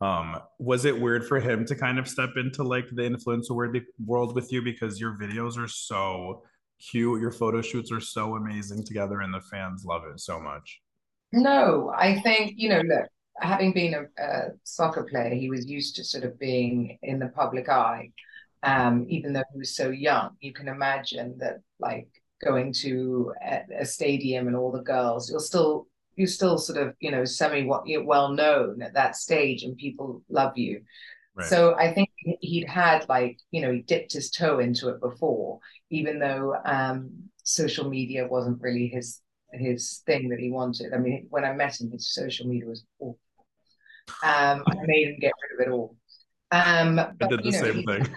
Um, 0.01 0.37
was 0.59 0.85
it 0.85 0.99
weird 0.99 1.25
for 1.25 1.39
him 1.41 1.65
to 1.65 1.75
kind 1.75 1.99
of 1.99 2.07
step 2.07 2.31
into 2.37 2.63
like 2.63 2.87
the 2.89 3.01
influencer 3.01 3.83
world 4.05 4.33
with 4.33 4.51
you 4.51 4.61
because 4.61 4.99
your 4.99 5.17
videos 5.17 5.57
are 5.57 5.67
so 5.67 6.43
cute. 6.79 7.21
Your 7.21 7.31
photo 7.31 7.61
shoots 7.61 7.91
are 7.91 7.99
so 7.99 8.35
amazing 8.35 8.83
together, 8.83 9.21
and 9.21 9.33
the 9.33 9.41
fans 9.41 9.85
love 9.85 10.03
it 10.05 10.19
so 10.19 10.39
much. 10.39 10.81
No, 11.31 11.93
I 11.95 12.19
think, 12.21 12.53
you 12.55 12.69
know, 12.69 12.81
look, 12.81 13.07
having 13.39 13.73
been 13.73 13.93
a, 13.93 14.21
a 14.21 14.49
soccer 14.63 15.03
player, 15.03 15.33
he 15.35 15.49
was 15.49 15.69
used 15.69 15.95
to 15.97 16.03
sort 16.03 16.23
of 16.23 16.39
being 16.39 16.97
in 17.03 17.19
the 17.19 17.27
public 17.29 17.69
eye. 17.69 18.11
Um, 18.63 19.05
even 19.07 19.31
though 19.31 19.43
he 19.53 19.59
was 19.59 19.75
so 19.75 19.89
young, 19.89 20.31
you 20.41 20.51
can 20.51 20.67
imagine 20.67 21.37
that, 21.39 21.61
like, 21.79 22.09
going 22.43 22.73
to 22.73 23.33
a, 23.45 23.61
a 23.81 23.85
stadium 23.85 24.47
and 24.47 24.55
all 24.55 24.71
the 24.71 24.81
girls, 24.81 25.29
you'll 25.29 25.39
still 25.39 25.87
you're 26.15 26.27
still 26.27 26.57
sort 26.57 26.77
of 26.77 26.93
you 26.99 27.11
know 27.11 27.23
semi 27.23 27.65
well 27.65 28.29
known 28.33 28.81
at 28.81 28.93
that 28.93 29.15
stage 29.15 29.63
and 29.63 29.77
people 29.77 30.21
love 30.29 30.57
you 30.57 30.81
right. 31.39 31.47
so 31.47 31.75
i 31.75 31.91
think 31.93 32.09
he'd 32.41 32.67
had 32.67 33.07
like 33.09 33.39
you 33.51 33.61
know 33.61 33.71
he 33.71 33.79
dipped 33.79 34.13
his 34.13 34.29
toe 34.29 34.59
into 34.59 34.89
it 34.89 35.01
before 35.01 35.59
even 35.89 36.19
though 36.19 36.55
um, 36.65 37.09
social 37.43 37.89
media 37.89 38.27
wasn't 38.27 38.61
really 38.61 38.87
his 38.87 39.21
his 39.53 40.01
thing 40.05 40.29
that 40.29 40.39
he 40.39 40.49
wanted. 40.49 40.93
I 40.93 40.97
mean, 40.97 41.27
when 41.29 41.45
I 41.45 41.53
met 41.53 41.79
him, 41.79 41.91
his 41.91 42.13
social 42.13 42.47
media 42.47 42.67
was 42.67 42.83
awful. 42.99 43.19
Um, 44.23 44.63
I 44.67 44.75
made 44.85 45.07
him 45.07 45.19
get 45.19 45.33
rid 45.41 45.67
of 45.67 45.67
it 45.67 45.71
all. 45.71 45.95
Um, 46.51 46.95
but, 46.95 47.15
I 47.21 47.27
did 47.27 47.39
the 47.39 47.45
you 47.45 47.51
know, 47.51 47.61
same 47.61 47.75
he- 47.75 47.85
thing. 47.85 48.15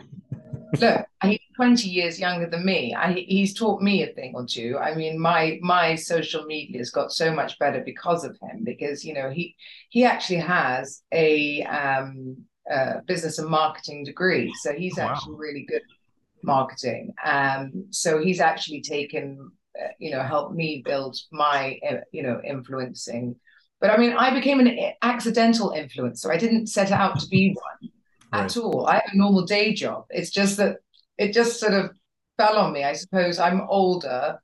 look, 0.81 1.07
he's 1.23 1.39
20 1.57 1.89
years 1.89 2.19
younger 2.19 2.49
than 2.49 2.65
me. 2.65 2.95
I, 2.95 3.13
he's 3.13 3.55
taught 3.55 3.83
me 3.83 4.03
a 4.03 4.13
thing 4.15 4.33
or 4.35 4.47
two. 4.47 4.79
I 4.79 4.95
mean, 4.95 5.19
my 5.19 5.59
my 5.63 5.95
social 5.95 6.45
media 6.45 6.79
has 6.79 6.91
got 6.91 7.13
so 7.13 7.33
much 7.33 7.59
better 7.59 7.83
because 7.85 8.25
of 8.25 8.39
him. 8.41 8.65
Because 8.65 9.05
you 9.05 9.15
know, 9.15 9.31
he 9.31 9.55
he 9.91 10.05
actually 10.05 10.41
has 10.41 11.03
a 11.13 11.63
um, 11.65 12.39
uh, 12.71 13.01
business 13.07 13.39
and 13.39 13.49
marketing 13.49 14.05
degree, 14.05 14.53
so 14.63 14.73
he's 14.73 14.97
Wow. 14.97 15.09
actually 15.11 15.37
really 15.37 15.65
good 15.69 15.83
at 15.83 16.45
marketing. 16.45 17.15
Um, 17.25 17.87
so 17.91 18.19
he's 18.21 18.41
actually 18.41 18.83
taken, 18.83 19.51
uh, 19.81 19.89
you 19.99 20.11
know, 20.11 20.23
helped 20.23 20.55
me 20.55 20.83
build 20.85 21.17
my, 21.33 21.79
uh, 21.89 21.97
you 22.13 22.23
know, 22.23 22.41
influencing. 22.45 23.37
But 23.81 23.91
I 23.91 23.97
mean, 23.97 24.13
I 24.13 24.33
became 24.33 24.61
an 24.61 24.79
accidental 25.03 25.71
influencer. 25.71 26.31
I 26.31 26.37
didn't 26.37 26.69
set 26.69 26.93
out 26.93 27.19
to 27.21 27.27
be 27.29 27.57
one 27.81 27.91
at 28.33 28.57
all. 28.57 28.87
I 28.87 28.95
have 28.95 29.11
a 29.13 29.17
normal 29.17 29.45
day 29.45 29.75
job. 29.75 30.07
It's 30.11 30.31
just 30.31 30.57
that 30.59 30.77
it 31.19 31.33
just 31.33 31.59
sort 31.61 31.75
of 31.75 31.91
fell 32.37 32.57
on 32.59 32.73
me. 32.73 32.85
I 32.85 32.93
suppose 32.95 33.39
I'm 33.39 33.63
older. 33.69 34.39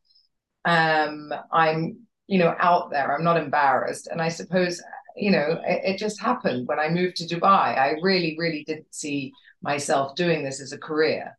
Um, 0.64 1.32
I'm, 1.52 2.00
you 2.26 2.38
know, 2.38 2.54
out 2.58 2.90
there. 2.90 3.14
I'm 3.14 3.24
not 3.24 3.36
embarrassed. 3.36 4.08
And 4.08 4.20
I 4.20 4.28
suppose, 4.28 4.82
you 5.18 5.30
know, 5.30 5.60
it, 5.66 5.94
it 5.94 5.98
just 5.98 6.20
happened 6.20 6.68
when 6.68 6.78
I 6.78 6.88
moved 6.88 7.16
to 7.16 7.26
Dubai. 7.26 7.78
I 7.78 7.96
really, 8.02 8.36
really 8.38 8.64
didn't 8.64 8.94
see 8.94 9.32
myself 9.62 10.14
doing 10.14 10.44
this 10.44 10.60
as 10.60 10.72
a 10.72 10.78
career. 10.78 11.36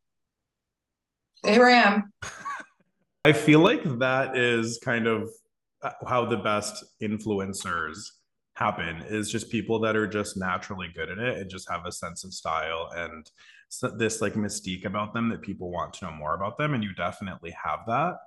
Here 1.43 1.65
I 1.65 1.71
am. 1.71 2.13
I 3.25 3.33
feel 3.33 3.59
like 3.59 3.83
that 3.99 4.37
is 4.37 4.79
kind 4.83 5.07
of 5.07 5.29
uh, 5.81 5.91
how 6.07 6.25
the 6.25 6.37
best 6.37 6.83
influencers 7.01 7.97
happen 8.55 9.03
is 9.07 9.31
just 9.31 9.49
people 9.49 9.79
that 9.79 9.95
are 9.95 10.07
just 10.07 10.35
naturally 10.35 10.89
good 10.93 11.09
at 11.09 11.17
it 11.17 11.37
and 11.37 11.49
just 11.49 11.69
have 11.69 11.85
a 11.85 11.91
sense 11.91 12.25
of 12.25 12.33
style 12.33 12.89
and 12.95 13.29
this 13.97 14.21
like 14.21 14.33
mystique 14.33 14.85
about 14.85 15.13
them 15.13 15.29
that 15.29 15.41
people 15.41 15.71
want 15.71 15.93
to 15.93 16.05
know 16.05 16.11
more 16.11 16.35
about 16.35 16.57
them 16.57 16.73
and 16.73 16.83
you 16.83 16.93
definitely 16.95 17.51
have 17.51 17.79
that 17.87 18.17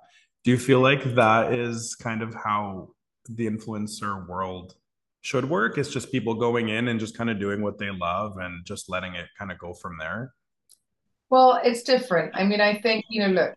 do 0.43 0.51
you 0.51 0.57
feel 0.57 0.79
like 0.79 1.15
that 1.15 1.53
is 1.53 1.95
kind 1.95 2.23
of 2.23 2.33
how 2.33 2.89
the 3.29 3.47
influencer 3.47 4.27
world 4.27 4.75
should 5.23 5.49
work 5.49 5.79
it's 5.79 5.89
just 5.89 6.11
people 6.11 6.35
going 6.35 6.69
in 6.69 6.87
and 6.89 6.99
just 6.99 7.17
kind 7.17 7.29
of 7.31 7.39
doing 7.39 7.61
what 7.63 7.79
they 7.79 7.89
love 7.89 8.37
and 8.37 8.63
just 8.65 8.89
letting 8.89 9.15
it 9.15 9.25
kind 9.39 9.51
of 9.51 9.57
go 9.57 9.73
from 9.73 9.97
there 9.97 10.31
Well, 11.33 11.59
it's 11.63 11.81
different. 11.81 12.35
I 12.35 12.43
mean, 12.43 12.61
I 12.61 12.79
think, 12.79 13.05
you 13.09 13.21
know, 13.21 13.33
look, 13.33 13.55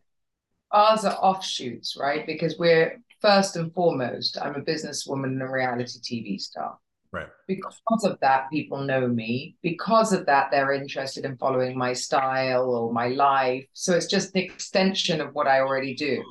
ours 0.71 1.05
are 1.05 1.13
offshoots, 1.17 1.95
right? 2.01 2.25
Because 2.27 2.57
we're 2.59 3.03
first 3.21 3.57
and 3.57 3.71
foremost, 3.75 4.39
I'm 4.41 4.55
a 4.55 4.63
businesswoman 4.63 5.25
and 5.25 5.43
a 5.43 5.47
reality 5.47 6.01
TV 6.01 6.41
star. 6.41 6.79
right 7.13 7.29
Because 7.47 8.05
of 8.05 8.19
that, 8.21 8.49
people 8.51 8.79
know 8.79 9.07
me. 9.07 9.57
Because 9.61 10.15
of 10.15 10.25
that, 10.25 10.51
they're 10.51 10.73
interested 10.73 11.27
in 11.27 11.37
following 11.37 11.77
my 11.77 11.93
style 11.93 12.71
or 12.71 12.93
my 12.93 13.09
life. 13.09 13.67
So 13.75 13.95
it's 13.95 14.07
just 14.07 14.33
the 14.33 14.43
extension 14.43 15.21
of 15.21 15.35
what 15.35 15.47
I 15.47 15.61
already 15.61 15.95
do. 15.95 16.23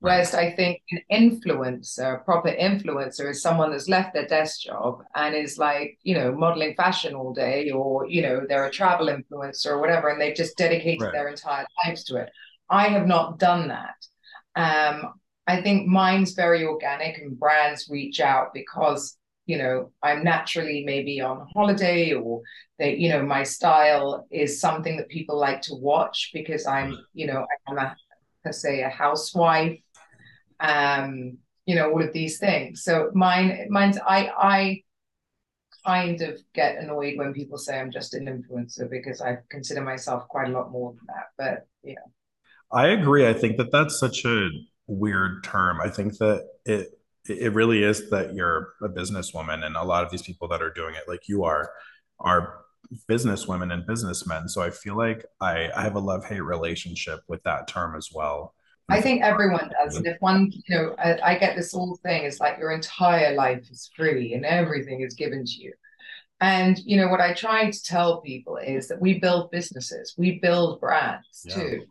Whereas 0.00 0.34
I 0.34 0.52
think 0.52 0.82
an 0.90 1.02
influencer, 1.12 2.20
a 2.20 2.24
proper 2.24 2.50
influencer, 2.50 3.30
is 3.30 3.42
someone 3.42 3.70
that's 3.70 3.88
left 3.88 4.14
their 4.14 4.26
desk 4.26 4.62
job 4.62 5.02
and 5.14 5.34
is 5.34 5.58
like, 5.58 5.98
you 6.02 6.14
know, 6.14 6.32
modeling 6.32 6.74
fashion 6.74 7.14
all 7.14 7.34
day, 7.34 7.70
or, 7.70 8.08
you 8.08 8.22
know, 8.22 8.42
they're 8.48 8.64
a 8.64 8.70
travel 8.70 9.08
influencer 9.08 9.66
or 9.66 9.78
whatever, 9.80 10.08
and 10.08 10.20
they've 10.20 10.34
just 10.36 10.56
dedicated 10.56 11.02
Right. 11.02 11.12
their 11.12 11.28
entire 11.28 11.66
lives 11.84 12.04
to 12.04 12.16
it. 12.16 12.30
I 12.70 12.88
have 12.88 13.06
not 13.06 13.38
done 13.38 13.68
that. 13.68 13.94
Um, 14.56 15.14
I 15.46 15.60
think 15.62 15.86
mine's 15.86 16.32
very 16.32 16.64
organic 16.64 17.18
and 17.18 17.38
brands 17.38 17.88
reach 17.90 18.20
out 18.20 18.54
because, 18.54 19.18
you 19.46 19.58
know, 19.58 19.90
I'm 20.02 20.24
naturally 20.24 20.82
maybe 20.84 21.20
on 21.20 21.46
holiday 21.52 22.12
or 22.14 22.40
that, 22.78 22.98
you 22.98 23.10
know, 23.10 23.22
my 23.22 23.42
style 23.42 24.26
is 24.30 24.60
something 24.60 24.96
that 24.96 25.08
people 25.08 25.38
like 25.38 25.60
to 25.62 25.74
watch 25.74 26.30
because 26.32 26.66
I'm, 26.66 26.96
you 27.12 27.26
know, 27.26 27.46
I'm 27.66 27.78
a, 27.78 27.96
per 28.44 28.52
se, 28.52 28.82
a 28.82 28.88
housewife 28.88 29.78
um, 30.60 31.38
you 31.66 31.74
know, 31.74 31.90
all 31.90 32.02
of 32.02 32.12
these 32.12 32.38
things. 32.38 32.82
So 32.84 33.10
mine, 33.14 33.66
mine's 33.70 33.98
I 33.98 34.30
I 34.36 34.82
kind 35.86 36.20
of 36.20 36.38
get 36.54 36.76
annoyed 36.76 37.16
when 37.16 37.32
people 37.32 37.58
say 37.58 37.78
I'm 37.78 37.90
just 37.90 38.14
an 38.14 38.26
influencer 38.26 38.88
because 38.90 39.20
I 39.20 39.38
consider 39.48 39.80
myself 39.80 40.28
quite 40.28 40.48
a 40.48 40.52
lot 40.52 40.70
more 40.70 40.92
than 40.92 41.06
that. 41.06 41.26
But 41.38 41.66
yeah, 41.82 42.06
I 42.72 42.88
agree. 42.88 43.28
I 43.28 43.32
think 43.32 43.56
that 43.56 43.72
that's 43.72 43.98
such 43.98 44.24
a 44.24 44.48
weird 44.86 45.44
term. 45.44 45.80
I 45.80 45.88
think 45.88 46.18
that 46.18 46.46
it 46.64 46.88
it 47.28 47.52
really 47.52 47.82
is 47.82 48.10
that 48.10 48.34
you're 48.34 48.74
a 48.82 48.88
businesswoman, 48.88 49.64
and 49.64 49.76
a 49.76 49.84
lot 49.84 50.04
of 50.04 50.10
these 50.10 50.22
people 50.22 50.48
that 50.48 50.62
are 50.62 50.72
doing 50.72 50.94
it, 50.94 51.04
like 51.06 51.28
you 51.28 51.44
are, 51.44 51.70
are 52.18 52.60
businesswomen 53.08 53.72
and 53.72 53.86
businessmen. 53.86 54.48
So 54.48 54.62
I 54.62 54.70
feel 54.70 54.96
like 54.96 55.24
I 55.40 55.70
I 55.74 55.82
have 55.82 55.96
a 55.96 56.00
love 56.00 56.24
hate 56.24 56.40
relationship 56.40 57.20
with 57.28 57.42
that 57.44 57.68
term 57.68 57.96
as 57.96 58.08
well. 58.12 58.54
I 58.90 59.00
think 59.00 59.22
everyone 59.22 59.70
does. 59.82 59.96
And 59.96 60.06
if 60.06 60.16
one, 60.20 60.50
you 60.52 60.76
know, 60.76 60.94
I, 60.98 61.18
I 61.22 61.38
get 61.38 61.56
this 61.56 61.72
whole 61.72 61.96
thing, 62.02 62.24
it's 62.24 62.40
like 62.40 62.58
your 62.58 62.72
entire 62.72 63.34
life 63.34 63.70
is 63.70 63.90
free 63.96 64.34
and 64.34 64.44
everything 64.44 65.00
is 65.02 65.14
given 65.14 65.44
to 65.44 65.52
you. 65.52 65.72
And 66.40 66.78
you 66.84 66.96
know 66.96 67.08
what 67.08 67.20
I 67.20 67.34
try 67.34 67.70
to 67.70 67.82
tell 67.82 68.20
people 68.22 68.56
is 68.56 68.88
that 68.88 69.00
we 69.00 69.18
build 69.18 69.50
businesses, 69.50 70.14
we 70.16 70.38
build 70.40 70.80
brands 70.80 71.44
Yeah. 71.44 71.54
too. 71.54 71.84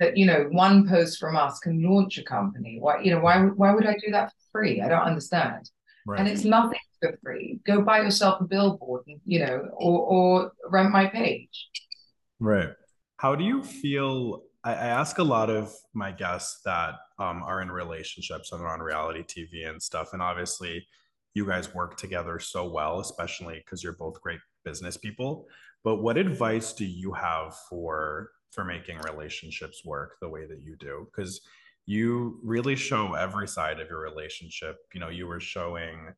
That 0.00 0.16
you 0.16 0.26
know, 0.26 0.48
one 0.50 0.88
post 0.88 1.20
from 1.20 1.36
us 1.36 1.60
can 1.60 1.80
launch 1.82 2.18
a 2.18 2.24
company. 2.24 2.78
Why, 2.80 3.00
you 3.00 3.12
know, 3.12 3.20
why 3.20 3.38
why 3.40 3.72
would 3.72 3.86
I 3.86 3.94
do 4.04 4.10
that 4.10 4.30
for 4.30 4.58
free? 4.58 4.80
I 4.80 4.88
don't 4.88 5.02
understand. 5.02 5.70
And 6.08 6.26
it's 6.26 6.44
nothing 6.44 6.80
for 7.00 7.16
free. 7.22 7.60
Go 7.64 7.82
buy 7.82 8.00
yourself 8.00 8.40
a 8.40 8.44
billboard, 8.44 9.02
and, 9.06 9.20
you 9.24 9.38
know, 9.38 9.68
or 9.74 10.00
or 10.00 10.52
rent 10.68 10.90
my 10.90 11.06
page. 11.06 11.68
Right. 12.40 12.70
How 13.18 13.36
do 13.36 13.44
you 13.44 13.62
feel? 13.62 14.42
I, 14.64 14.72
I 14.72 14.86
ask 14.86 15.18
a 15.18 15.24
lot 15.24 15.50
of 15.50 15.72
my 15.94 16.12
guests 16.12 16.60
that 16.64 16.94
um, 17.18 17.42
are 17.42 17.62
in 17.62 17.70
relationships 17.70 18.52
and 18.52 18.62
are 18.62 18.72
on 18.72 18.80
reality 18.80 19.22
TV 19.22 19.68
and 19.68 19.82
stuff. 19.82 20.12
And 20.12 20.22
obviously, 20.22 20.86
you 21.34 21.46
guys 21.46 21.74
work 21.74 21.96
together 21.96 22.38
so 22.38 22.70
well, 22.70 23.00
especially 23.00 23.56
because 23.64 23.82
you're 23.82 23.94
both 23.94 24.20
great 24.20 24.40
business 24.64 24.96
people. 24.96 25.46
But 25.84 25.96
what 25.96 26.16
advice 26.16 26.72
do 26.72 26.84
you 26.84 27.12
have 27.12 27.56
for 27.68 28.30
for 28.50 28.64
making 28.64 28.98
relationships 28.98 29.82
work 29.84 30.16
the 30.20 30.28
way 30.28 30.46
that 30.46 30.60
you 30.62 30.76
do? 30.76 31.08
Because 31.10 31.40
you 31.86 32.38
really 32.44 32.76
show 32.76 33.14
every 33.14 33.48
side 33.48 33.80
of 33.80 33.88
your 33.88 34.00
relationship. 34.00 34.76
You 34.94 35.00
know, 35.00 35.08
you 35.08 35.26
were 35.26 35.40
showing 35.40 36.12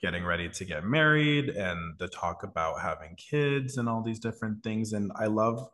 getting 0.00 0.24
ready 0.24 0.48
to 0.48 0.64
get 0.64 0.84
married 0.84 1.48
and 1.50 1.98
the 1.98 2.08
talk 2.08 2.42
about 2.42 2.80
having 2.80 3.16
kids 3.16 3.76
and 3.76 3.88
all 3.88 4.02
these 4.02 4.20
different 4.20 4.62
things. 4.62 4.92
And 4.92 5.10
I 5.16 5.26
love 5.26 5.68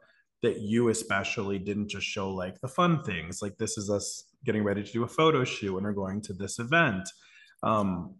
that 0.44 0.60
you 0.60 0.90
especially 0.90 1.58
didn't 1.58 1.88
just 1.88 2.06
show 2.06 2.30
like 2.30 2.60
the 2.60 2.68
fun 2.68 3.02
things, 3.02 3.40
like 3.40 3.56
this 3.56 3.78
is 3.78 3.88
us 3.88 4.24
getting 4.44 4.62
ready 4.62 4.84
to 4.84 4.92
do 4.92 5.02
a 5.02 5.08
photo 5.08 5.42
shoot 5.42 5.74
and 5.74 5.86
we're 5.86 5.92
going 5.92 6.20
to 6.20 6.34
this 6.34 6.58
event. 6.58 7.08
Um, 7.62 8.14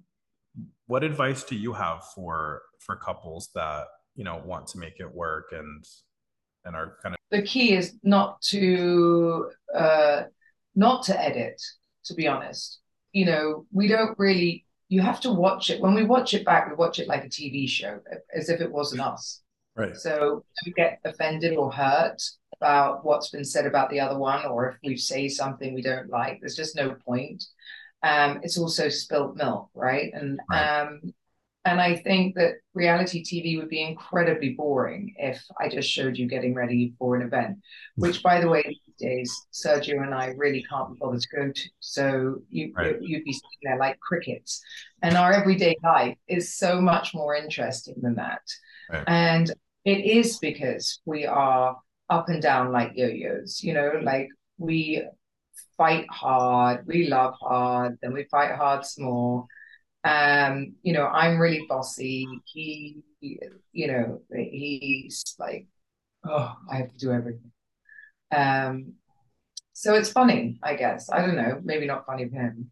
what 0.87 1.05
advice 1.05 1.45
do 1.45 1.55
you 1.55 1.75
have 1.75 2.03
for 2.15 2.63
for 2.81 2.97
couples 2.97 3.51
that 3.55 3.85
you 4.15 4.25
know 4.25 4.41
want 4.43 4.67
to 4.69 4.79
make 4.79 5.01
it 5.01 5.15
work 5.15 5.53
and 5.53 5.85
and 6.65 6.75
are 6.75 6.97
kind 7.03 7.15
of 7.15 7.19
The 7.31 7.43
key 7.43 7.75
is 7.75 7.95
not 8.03 8.41
to 8.53 9.51
uh, 9.77 10.23
not 10.75 11.03
to 11.05 11.21
edit. 11.21 11.61
To 12.07 12.15
be 12.15 12.27
honest, 12.27 12.81
you 13.13 13.27
know, 13.27 13.67
we 13.71 13.87
don't 13.87 14.19
really. 14.19 14.65
You 14.89 15.01
have 15.01 15.21
to 15.23 15.33
watch 15.33 15.71
it. 15.71 15.81
When 15.81 15.95
we 15.95 16.05
watch 16.05 16.35
it 16.35 16.45
back, 16.45 16.69
we 16.69 16.77
watch 16.77 16.99
it 16.99 17.09
like 17.09 17.25
a 17.25 17.29
TV 17.29 17.69
show, 17.69 18.01
as 18.35 18.49
if 18.49 18.61
it 18.61 18.71
wasn't 18.71 19.01
us. 19.01 19.41
Right 19.77 19.97
So 19.97 20.45
don't 20.65 20.77
get 20.77 21.01
offended 21.05 21.57
or 21.57 21.73
hurt 21.73 22.23
about 22.61 23.05
what's 23.05 23.31
been 23.31 23.45
said 23.45 23.67
about 23.67 23.91
the 23.91 24.01
other 24.01 24.19
one, 24.19 24.47
or 24.47 24.71
if 24.71 24.77
we 24.85 24.97
say 24.97 25.29
something 25.29 25.75
we 25.75 25.83
don't 25.83 26.11
like. 26.11 26.41
There's 26.41 26.57
just 26.57 26.77
no 26.77 26.97
point. 27.07 27.45
Um, 28.03 28.41
it's 28.43 28.59
also 28.59 28.89
spilt 28.89 29.37
milk, 29.37 29.71
right? 29.75 30.13
And 30.15 30.41
Right. 30.51 30.71
um, 30.83 31.01
and 31.67 31.81
I 31.81 31.97
think 31.97 32.35
that 32.35 32.57
reality 32.75 33.25
TV 33.25 33.59
would 33.59 33.71
be 33.71 33.83
incredibly 33.83 34.51
boring 34.51 35.15
if 35.19 35.43
I 35.59 35.69
just 35.69 35.91
showed 35.91 36.17
you 36.19 36.27
getting 36.29 36.55
ready 36.55 36.95
for 36.99 37.17
an 37.17 37.23
event, 37.23 37.59
which, 37.97 38.23
by 38.23 38.41
the 38.41 38.49
way, 38.49 38.63
these 38.63 38.97
days 39.01 39.47
Sergio 39.53 40.03
and 40.03 40.15
I 40.15 40.29
really 40.37 40.63
can't 40.69 40.93
be 40.93 40.99
bothered 41.01 41.23
to 41.23 41.29
go 41.37 41.53
to. 41.53 41.69
So 41.81 42.37
you 42.51 42.75
Right. 42.77 42.97
you'd 43.01 43.25
be 43.25 43.33
sitting 43.33 43.59
there 43.63 43.79
like 43.79 43.99
crickets, 44.01 44.63
and 45.03 45.17
our 45.17 45.33
everyday 45.33 45.77
life 45.83 46.19
is 46.29 46.55
so 46.55 46.81
much 46.81 47.15
more 47.15 47.35
interesting 47.35 47.97
than 48.03 48.17
that. 48.17 48.43
Right. 48.91 49.05
And 49.07 49.51
it 49.85 50.05
is 50.05 50.39
because 50.39 51.01
we 51.05 51.27
are 51.27 51.77
up 52.11 52.29
and 52.29 52.43
down 52.43 52.73
like 52.73 52.93
yo-yos, 52.95 53.63
you 53.63 53.73
know, 53.75 53.93
like 54.03 54.29
we 54.59 55.03
fight 55.77 56.07
hard, 56.11 56.87
we 56.87 57.09
love 57.09 57.35
hard, 57.41 57.99
then 58.03 58.13
we 58.13 58.25
fight 58.31 58.55
hard 58.55 58.85
some 58.85 59.05
more. 59.05 59.47
Um, 60.05 60.75
you 60.83 60.93
know, 60.93 61.07
I'm 61.07 61.39
really 61.39 61.65
bossy. 61.69 62.27
He, 62.45 63.03
you 63.21 63.87
know, 63.87 64.21
he's 64.35 65.25
like, 65.39 65.67
oh, 66.27 66.55
I 66.71 66.77
have 66.77 66.91
to 66.91 66.99
do 66.99 67.11
everything. 67.11 67.53
Um, 68.35 68.95
so 69.73 69.95
it's 69.95 70.11
funny, 70.11 70.59
I 70.63 70.75
guess. 70.75 71.11
I 71.11 71.21
don't 71.21 71.37
know, 71.37 71.61
maybe 71.63 71.87
not 71.87 72.07
funny 72.07 72.29
for 72.29 72.37
him. 72.37 72.71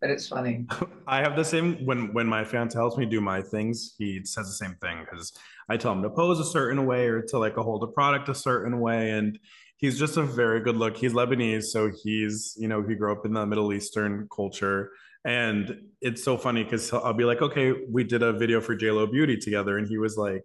But 0.00 0.10
it's 0.10 0.28
funny. 0.28 0.66
I 1.06 1.18
have 1.18 1.36
the 1.36 1.44
same 1.44 1.84
when 1.84 2.12
when 2.12 2.26
my 2.26 2.44
fiance 2.44 2.78
helps 2.78 2.96
me 2.96 3.06
do 3.06 3.20
my 3.20 3.42
things, 3.42 3.94
he 3.98 4.24
says 4.24 4.46
the 4.46 4.52
same 4.52 4.76
thing 4.80 5.04
because 5.08 5.32
I 5.68 5.76
tell 5.76 5.92
him 5.92 6.02
to 6.02 6.10
pose 6.10 6.38
a 6.38 6.44
certain 6.44 6.86
way 6.86 7.06
or 7.08 7.22
to 7.22 7.38
like 7.38 7.54
hold 7.54 7.82
a 7.82 7.88
product 7.88 8.28
a 8.28 8.34
certain 8.34 8.80
way. 8.80 9.10
And 9.10 9.38
he's 9.76 9.98
just 9.98 10.16
a 10.16 10.22
very 10.22 10.60
good 10.60 10.76
look. 10.76 10.96
He's 10.96 11.12
Lebanese, 11.12 11.64
so 11.64 11.90
he's, 12.02 12.56
you 12.58 12.68
know, 12.68 12.82
he 12.82 12.94
grew 12.94 13.12
up 13.12 13.26
in 13.26 13.32
the 13.32 13.46
Middle 13.46 13.72
Eastern 13.72 14.28
culture. 14.34 14.90
And 15.24 15.80
it's 16.00 16.22
so 16.22 16.38
funny 16.38 16.62
because 16.62 16.92
I'll 16.92 17.12
be 17.12 17.24
like, 17.24 17.42
okay, 17.42 17.72
we 17.90 18.04
did 18.04 18.22
a 18.22 18.32
video 18.32 18.60
for 18.60 18.76
JLo 18.76 19.10
Beauty 19.10 19.36
together. 19.36 19.76
And 19.76 19.88
he 19.88 19.98
was 19.98 20.16
like, 20.16 20.42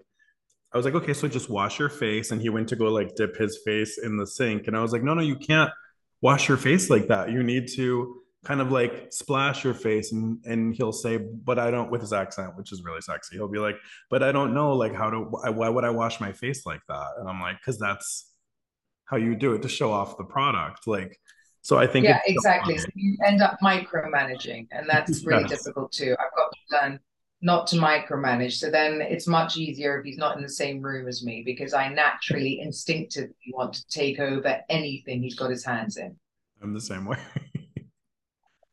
I 0.73 0.77
was 0.77 0.85
like, 0.85 0.95
okay, 0.95 1.13
so 1.13 1.27
just 1.27 1.49
wash 1.49 1.77
your 1.77 1.89
face. 1.89 2.31
And 2.31 2.41
he 2.41 2.49
went 2.49 2.69
to 2.69 2.75
go 2.75 2.85
like 2.85 3.15
dip 3.15 3.37
his 3.37 3.59
face 3.63 3.99
in 3.99 4.17
the 4.17 4.25
sink. 4.25 4.67
And 4.67 4.75
I 4.75 4.81
was 4.81 4.91
like, 4.91 5.03
no, 5.03 5.13
no, 5.13 5.21
you 5.21 5.35
can't 5.35 5.69
wash 6.21 6.47
your 6.47 6.57
face 6.57 6.89
like 6.89 7.07
that. 7.07 7.29
You 7.29 7.43
need 7.43 7.67
to 7.75 8.20
kind 8.43 8.59
of 8.59 8.71
like 8.71 9.07
splash 9.11 9.63
your 9.63 9.73
face 9.73 10.11
and 10.13 10.43
and 10.45 10.73
he'll 10.75 10.91
say 10.91 11.17
but 11.17 11.59
i 11.59 11.69
don't 11.69 11.91
with 11.91 12.01
his 12.01 12.11
accent 12.11 12.55
which 12.57 12.71
is 12.71 12.83
really 12.83 13.01
sexy. 13.01 13.35
He'll 13.35 13.47
be 13.47 13.59
like 13.59 13.77
but 14.09 14.23
i 14.23 14.31
don't 14.31 14.53
know 14.53 14.73
like 14.73 14.95
how 14.95 15.09
to 15.09 15.19
why 15.19 15.69
would 15.69 15.83
i 15.83 15.89
wash 15.89 16.19
my 16.19 16.31
face 16.31 16.65
like 16.65 16.81
that? 16.87 17.07
And 17.19 17.29
i'm 17.29 17.39
like 17.39 17.57
because 17.59 17.77
that's 17.77 18.31
how 19.05 19.17
you 19.17 19.35
do 19.35 19.53
it 19.53 19.61
to 19.61 19.69
show 19.69 19.91
off 19.91 20.17
the 20.17 20.23
product. 20.23 20.87
Like 20.87 21.17
so 21.61 21.77
i 21.77 21.85
think 21.85 22.05
yeah 22.05 22.19
exactly. 22.25 22.77
so 22.77 22.87
you 22.95 23.15
end 23.25 23.41
up 23.41 23.57
micromanaging 23.63 24.67
and 24.71 24.89
that's 24.89 25.23
really 25.25 25.41
yes. 25.41 25.51
difficult 25.51 25.91
too. 25.91 26.15
I've 26.19 26.35
got 26.35 26.51
to 26.51 26.87
learn 26.87 26.99
not 27.43 27.65
to 27.65 27.75
micromanage. 27.75 28.53
So 28.53 28.69
then 28.69 29.01
it's 29.01 29.27
much 29.27 29.57
easier 29.57 29.97
if 29.97 30.05
he's 30.05 30.17
not 30.17 30.37
in 30.37 30.43
the 30.43 30.49
same 30.49 30.79
room 30.79 31.07
as 31.07 31.23
me 31.23 31.43
because 31.45 31.73
i 31.73 31.87
naturally 31.87 32.61
instinctively 32.61 33.35
want 33.53 33.73
to 33.73 33.87
take 33.87 34.19
over 34.19 34.61
anything 34.69 35.21
he's 35.21 35.35
got 35.35 35.51
his 35.51 35.63
hands 35.63 35.97
in. 35.97 36.15
I'm 36.63 36.73
the 36.73 36.81
same 36.81 37.05
way 37.05 37.17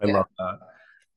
i 0.00 0.06
yeah. 0.06 0.12
love 0.14 0.26
that. 0.38 0.58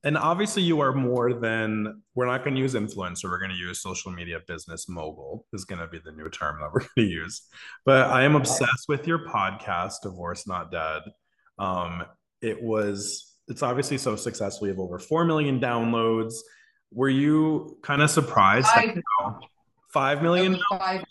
And 0.04 0.18
obviously 0.18 0.62
you 0.64 0.80
are 0.80 0.92
more 0.92 1.32
than 1.32 2.02
we're 2.16 2.26
not 2.26 2.42
going 2.44 2.56
to 2.56 2.60
use 2.60 2.74
influencer 2.74 3.24
we're 3.24 3.38
going 3.38 3.52
to 3.52 3.56
use 3.56 3.80
social 3.80 4.10
media 4.10 4.40
business 4.46 4.88
mogul 4.88 5.46
is 5.52 5.64
going 5.64 5.80
to 5.80 5.86
be 5.86 6.00
the 6.04 6.12
new 6.12 6.28
term 6.28 6.58
that 6.60 6.70
we're 6.72 6.80
going 6.80 6.90
to 6.96 7.02
use. 7.04 7.42
But 7.84 8.08
i 8.08 8.22
am 8.24 8.34
obsessed 8.34 8.86
with 8.88 9.06
your 9.06 9.26
podcast 9.26 10.02
divorce 10.02 10.46
not 10.46 10.70
dead. 10.70 11.02
Um 11.58 12.04
it 12.40 12.60
was 12.62 13.36
it's 13.48 13.62
obviously 13.62 13.98
so 13.98 14.16
successful. 14.16 14.66
You 14.66 14.72
have 14.72 14.80
over 14.80 14.98
4 14.98 15.24
million 15.24 15.60
downloads. 15.60 16.34
Were 16.92 17.08
you 17.08 17.78
kind 17.82 18.02
of 18.02 18.10
surprised 18.10 18.66
five, 18.68 18.98
5 19.92 20.22
million 20.22 20.58
five, 20.70 21.04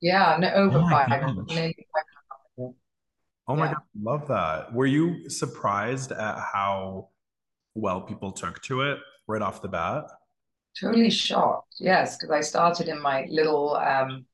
yeah 0.00 0.36
no 0.38 0.50
over 0.52 0.78
oh 0.78 0.88
5 0.88 1.10
oh 3.48 3.56
my 3.56 3.66
yeah. 3.66 3.72
god 3.72 3.82
love 4.00 4.28
that 4.28 4.72
were 4.72 4.86
you 4.86 5.28
surprised 5.28 6.12
at 6.12 6.38
how 6.52 7.08
well 7.74 8.00
people 8.00 8.32
took 8.32 8.62
to 8.62 8.82
it 8.82 8.98
right 9.26 9.42
off 9.42 9.62
the 9.62 9.68
bat? 9.68 10.04
Totally 10.80 11.10
shocked. 11.10 11.76
Yes, 11.78 12.16
because 12.16 12.30
I 12.30 12.40
started 12.40 12.88
in 12.88 13.00
my 13.00 13.26
little 13.30 13.76
um, 13.76 14.26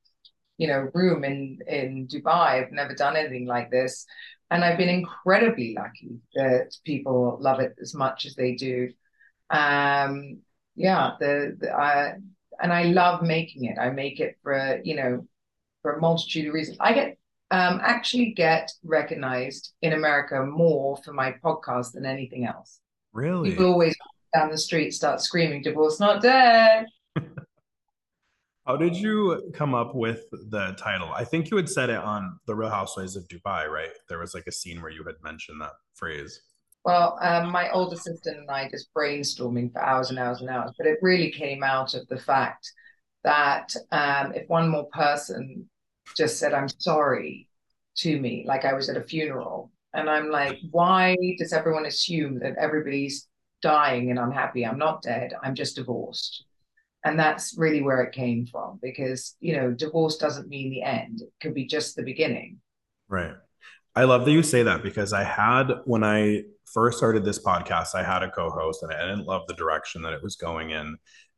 you 0.57 0.67
know, 0.67 0.89
room 0.93 1.23
in 1.23 1.59
in 1.67 2.07
Dubai. 2.07 2.63
I've 2.63 2.71
never 2.71 2.93
done 2.93 3.15
anything 3.15 3.47
like 3.47 3.71
this, 3.71 4.05
and 4.51 4.63
I've 4.63 4.77
been 4.77 4.89
incredibly 4.89 5.75
lucky 5.75 6.19
that 6.35 6.75
people 6.85 7.37
love 7.41 7.59
it 7.59 7.75
as 7.81 7.95
much 7.95 8.25
as 8.25 8.35
they 8.35 8.53
do. 8.53 8.89
Um, 9.49 10.41
yeah, 10.75 11.11
the, 11.19 11.57
the 11.59 11.71
I, 11.71 12.13
and 12.61 12.71
I 12.71 12.83
love 12.83 13.23
making 13.23 13.65
it. 13.65 13.77
I 13.79 13.89
make 13.89 14.19
it 14.19 14.37
for 14.43 14.81
you 14.83 14.95
know 14.95 15.27
for 15.81 15.93
a 15.93 15.99
multitude 15.99 16.47
of 16.47 16.53
reasons. 16.53 16.77
I 16.79 16.93
get 16.93 17.17
um, 17.51 17.81
actually 17.83 18.31
get 18.31 18.71
recognized 18.83 19.73
in 19.81 19.93
America 19.93 20.43
more 20.45 20.97
for 21.03 21.13
my 21.13 21.33
podcast 21.43 21.91
than 21.91 22.05
anything 22.05 22.45
else. 22.45 22.79
Really? 23.13 23.51
People 23.51 23.67
always 23.67 23.95
down 24.33 24.49
the 24.49 24.57
street 24.57 24.91
start 24.93 25.21
screaming, 25.21 25.61
divorce 25.61 25.99
not 25.99 26.21
dead. 26.21 26.85
How 28.65 28.77
did 28.77 28.95
you 28.95 29.51
come 29.53 29.75
up 29.75 29.93
with 29.93 30.23
the 30.31 30.75
title? 30.77 31.11
I 31.13 31.25
think 31.25 31.51
you 31.51 31.57
had 31.57 31.67
said 31.67 31.89
it 31.89 31.97
on 31.97 32.39
The 32.45 32.55
Real 32.55 32.69
Housewives 32.69 33.17
of 33.17 33.27
Dubai, 33.27 33.67
right? 33.67 33.89
There 34.07 34.19
was 34.19 34.33
like 34.33 34.47
a 34.47 34.51
scene 34.51 34.81
where 34.81 34.91
you 34.91 35.03
had 35.03 35.15
mentioned 35.21 35.59
that 35.59 35.73
phrase. 35.93 36.41
Well, 36.85 37.17
um, 37.21 37.51
my 37.51 37.69
older 37.71 37.95
sister 37.95 38.29
and 38.29 38.49
I 38.49 38.69
just 38.69 38.93
brainstorming 38.93 39.73
for 39.73 39.81
hours 39.81 40.09
and 40.09 40.17
hours 40.17 40.41
and 40.41 40.49
hours, 40.49 40.71
but 40.77 40.87
it 40.87 40.99
really 41.01 41.31
came 41.31 41.63
out 41.63 41.95
of 41.95 42.07
the 42.07 42.17
fact 42.17 42.71
that 43.23 43.73
um, 43.91 44.33
if 44.33 44.47
one 44.47 44.69
more 44.69 44.87
person 44.93 45.69
just 46.15 46.39
said, 46.39 46.53
I'm 46.53 46.69
sorry 46.69 47.47
to 47.97 48.19
me, 48.19 48.43
like 48.47 48.65
I 48.65 48.73
was 48.73 48.89
at 48.89 48.97
a 48.97 49.03
funeral, 49.03 49.71
and 49.93 50.09
I'm 50.09 50.29
like, 50.29 50.59
why 50.71 51.17
does 51.37 51.53
everyone 51.53 51.85
assume 51.85 52.39
that 52.39 52.55
everybody's 52.57 53.27
dying 53.61 54.09
and 54.09 54.19
unhappy? 54.19 54.65
I'm 54.65 54.77
not 54.77 55.01
dead. 55.01 55.33
I'm 55.43 55.55
just 55.55 55.75
divorced. 55.75 56.45
And 57.03 57.19
that's 57.19 57.57
really 57.57 57.81
where 57.81 58.01
it 58.01 58.13
came 58.13 58.45
from 58.45 58.79
because, 58.81 59.35
you 59.39 59.55
know, 59.55 59.71
divorce 59.71 60.17
doesn't 60.17 60.47
mean 60.47 60.69
the 60.69 60.83
end. 60.83 61.21
It 61.21 61.33
could 61.41 61.53
be 61.53 61.65
just 61.65 61.95
the 61.95 62.03
beginning. 62.03 62.59
Right. 63.09 63.33
I 63.95 64.03
love 64.03 64.23
that 64.25 64.31
you 64.31 64.43
say 64.43 64.63
that 64.63 64.83
because 64.83 65.11
I 65.11 65.23
had, 65.23 65.67
when 65.85 66.03
I 66.03 66.43
first 66.65 66.97
started 66.97 67.25
this 67.25 67.43
podcast, 67.43 67.95
I 67.95 68.03
had 68.03 68.23
a 68.23 68.29
co 68.29 68.49
host 68.49 68.83
and 68.83 68.93
I 68.93 69.01
didn't 69.01 69.25
love 69.25 69.41
the 69.47 69.55
direction 69.55 70.03
that 70.03 70.13
it 70.13 70.23
was 70.23 70.35
going 70.35 70.69
in. 70.69 70.97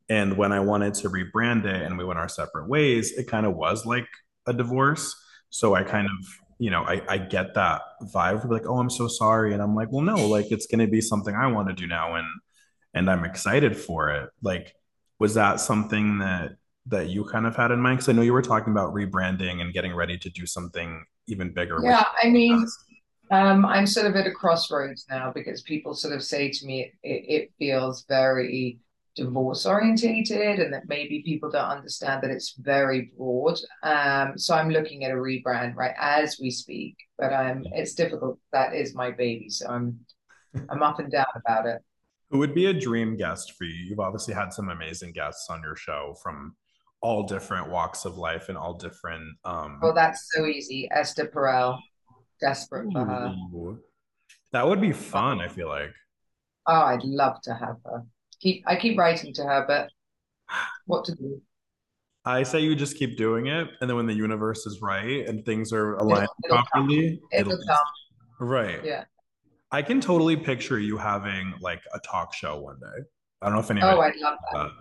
And 0.09 0.37
when 0.37 0.51
I 0.51 0.59
wanted 0.59 0.93
to 0.95 1.09
rebrand 1.09 1.65
it 1.65 1.81
and 1.81 1.97
we 1.97 2.05
went 2.05 2.19
our 2.19 2.29
separate 2.29 2.67
ways, 2.67 3.13
it 3.13 3.27
kind 3.27 3.45
of 3.45 3.55
was 3.55 3.85
like 3.85 4.07
a 4.47 4.53
divorce. 4.53 5.15
So 5.49 5.75
I 5.75 5.83
kind 5.83 6.07
of 6.07 6.25
you 6.59 6.69
know, 6.69 6.83
I, 6.83 7.01
I 7.09 7.17
get 7.17 7.55
that 7.55 7.81
vibe. 8.13 8.49
Like, 8.49 8.65
oh, 8.65 8.77
I'm 8.77 8.89
so 8.89 9.07
sorry. 9.07 9.53
And 9.53 9.61
I'm 9.61 9.75
like, 9.75 9.91
well, 9.91 10.03
no, 10.03 10.27
like 10.27 10.51
it's 10.51 10.67
gonna 10.67 10.87
be 10.87 11.01
something 11.01 11.35
I 11.35 11.47
want 11.47 11.67
to 11.67 11.73
do 11.73 11.87
now 11.87 12.15
and 12.15 12.27
and 12.93 13.09
I'm 13.09 13.25
excited 13.25 13.75
for 13.75 14.09
it. 14.11 14.29
Like, 14.41 14.75
was 15.19 15.33
that 15.33 15.59
something 15.59 16.19
that 16.19 16.51
that 16.87 17.09
you 17.09 17.23
kind 17.25 17.45
of 17.45 17.55
had 17.55 17.71
in 17.71 17.79
mind? 17.79 17.97
Because 17.97 18.09
I 18.09 18.13
know 18.13 18.21
you 18.21 18.33
were 18.33 18.41
talking 18.41 18.71
about 18.71 18.93
rebranding 18.93 19.61
and 19.61 19.73
getting 19.73 19.93
ready 19.95 20.17
to 20.17 20.29
do 20.29 20.45
something 20.45 21.03
even 21.27 21.53
bigger. 21.53 21.79
Yeah, 21.81 22.03
I 22.21 22.29
mean, 22.29 22.67
um, 23.31 23.65
I'm 23.65 23.87
sort 23.87 24.05
of 24.05 24.15
at 24.15 24.27
a 24.27 24.31
crossroads 24.31 25.05
now 25.09 25.31
because 25.33 25.61
people 25.61 25.95
sort 25.95 26.13
of 26.13 26.23
say 26.23 26.49
to 26.49 26.65
me 26.65 26.91
it, 27.03 27.25
it 27.27 27.51
feels 27.57 28.05
very 28.07 28.79
divorce 29.15 29.65
orientated 29.65 30.59
and 30.59 30.73
that 30.73 30.87
maybe 30.87 31.21
people 31.23 31.49
don't 31.49 31.69
understand 31.69 32.23
that 32.23 32.31
it's 32.31 32.55
very 32.57 33.11
broad. 33.17 33.57
Um 33.83 34.37
so 34.37 34.55
i'm 34.55 34.69
looking 34.69 35.03
at 35.05 35.11
a 35.11 35.15
rebrand 35.15 35.75
right 35.75 35.93
as 35.99 36.39
we 36.39 36.49
speak 36.49 36.97
but 37.17 37.31
um 37.31 37.63
it's 37.73 37.93
difficult. 37.93 38.39
That 38.51 38.73
is 38.73 38.95
my 38.95 39.11
baby 39.11 39.49
so 39.49 39.67
i'm 39.69 39.99
i'm 40.69 40.81
up 40.83 40.99
and 40.99 41.11
down 41.11 41.25
about 41.35 41.65
it. 41.67 41.81
Who 42.31 42.39
would 42.39 42.55
be 42.55 42.65
a 42.65 42.73
dream 42.73 43.15
guest 43.15 43.53
for 43.53 43.65
you. 43.65 43.75
You've 43.75 43.99
obviously 43.99 44.33
had 44.33 44.51
some 44.51 44.69
amazing 44.69 45.11
guests 45.11 45.47
on 45.49 45.61
your 45.61 45.75
show 45.75 46.15
from 46.23 46.55
all 47.01 47.23
different 47.23 47.69
walks 47.69 48.05
of 48.05 48.17
life 48.17 48.49
and 48.49 48.57
all 48.57 48.73
different 48.73 49.35
um 49.45 49.79
well 49.81 49.93
that's 49.93 50.29
so 50.33 50.45
easy. 50.47 50.89
Esther 50.91 51.27
perel 51.27 51.77
desperate 52.41 52.91
for 52.91 53.05
her. 53.05 53.35
That 54.51 54.67
would 54.67 54.81
be 54.81 54.91
fun 54.91 55.39
i 55.39 55.47
feel 55.47 55.67
like. 55.67 55.93
Oh 56.65 56.81
i'd 56.91 57.03
love 57.03 57.41
to 57.43 57.53
have 57.53 57.77
her 57.85 58.03
keep 58.43 58.63
I 58.67 58.75
keep 58.75 58.97
writing 58.97 59.33
to 59.35 59.43
her, 59.43 59.65
but 59.67 59.89
what 60.85 61.05
to 61.05 61.15
do? 61.15 61.41
I 62.25 62.43
say 62.43 62.59
you 62.59 62.75
just 62.75 62.97
keep 62.97 63.17
doing 63.17 63.47
it, 63.47 63.67
and 63.81 63.89
then 63.89 63.97
when 63.97 64.05
the 64.05 64.13
universe 64.13 64.65
is 64.65 64.81
right 64.81 65.27
and 65.27 65.45
things 65.45 65.73
are 65.73 65.95
aligned 65.95 66.27
it'll, 66.45 66.55
it'll 66.55 66.65
properly, 66.71 67.17
come. 67.17 67.39
it'll, 67.39 67.51
it'll 67.53 67.65
come. 67.65 68.47
Right. 68.47 68.83
Yeah. 68.83 69.05
I 69.71 69.81
can 69.81 69.99
totally 69.99 70.37
picture 70.37 70.79
you 70.79 70.97
having 70.97 71.53
like 71.59 71.81
a 71.93 71.99
talk 71.99 72.33
show 72.33 72.59
one 72.59 72.79
day. 72.79 73.03
I 73.41 73.47
don't 73.47 73.55
know 73.55 73.61
if 73.61 73.71
anybody. 73.71 73.97
Oh, 73.97 74.01
I'd 74.01 74.15
love 74.17 74.37
that. 74.53 74.59
that. 74.59 74.71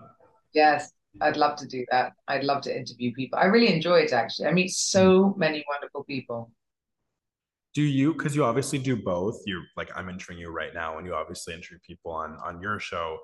Yes, 0.53 0.91
I'd 1.19 1.35
love 1.35 1.57
to 1.57 1.67
do 1.67 1.85
that. 1.91 2.13
I'd 2.27 2.43
love 2.43 2.61
to 2.63 2.77
interview 2.77 3.11
people. 3.13 3.39
I 3.39 3.45
really 3.45 3.73
enjoy 3.73 3.99
it 3.99 4.13
actually. 4.13 4.47
I 4.47 4.53
meet 4.53 4.69
so 4.69 5.29
hmm. 5.29 5.39
many 5.39 5.65
wonderful 5.67 6.03
people 6.03 6.51
do 7.73 7.81
you 7.81 8.13
because 8.13 8.35
you 8.35 8.43
obviously 8.43 8.77
do 8.77 8.95
both 8.95 9.41
you're 9.45 9.63
like 9.75 9.89
i'm 9.95 10.09
entering 10.09 10.37
you 10.37 10.49
right 10.49 10.73
now 10.73 10.97
and 10.97 11.05
you 11.07 11.13
obviously 11.13 11.53
interview 11.53 11.79
people 11.85 12.11
on 12.11 12.37
on 12.43 12.61
your 12.61 12.79
show 12.79 13.17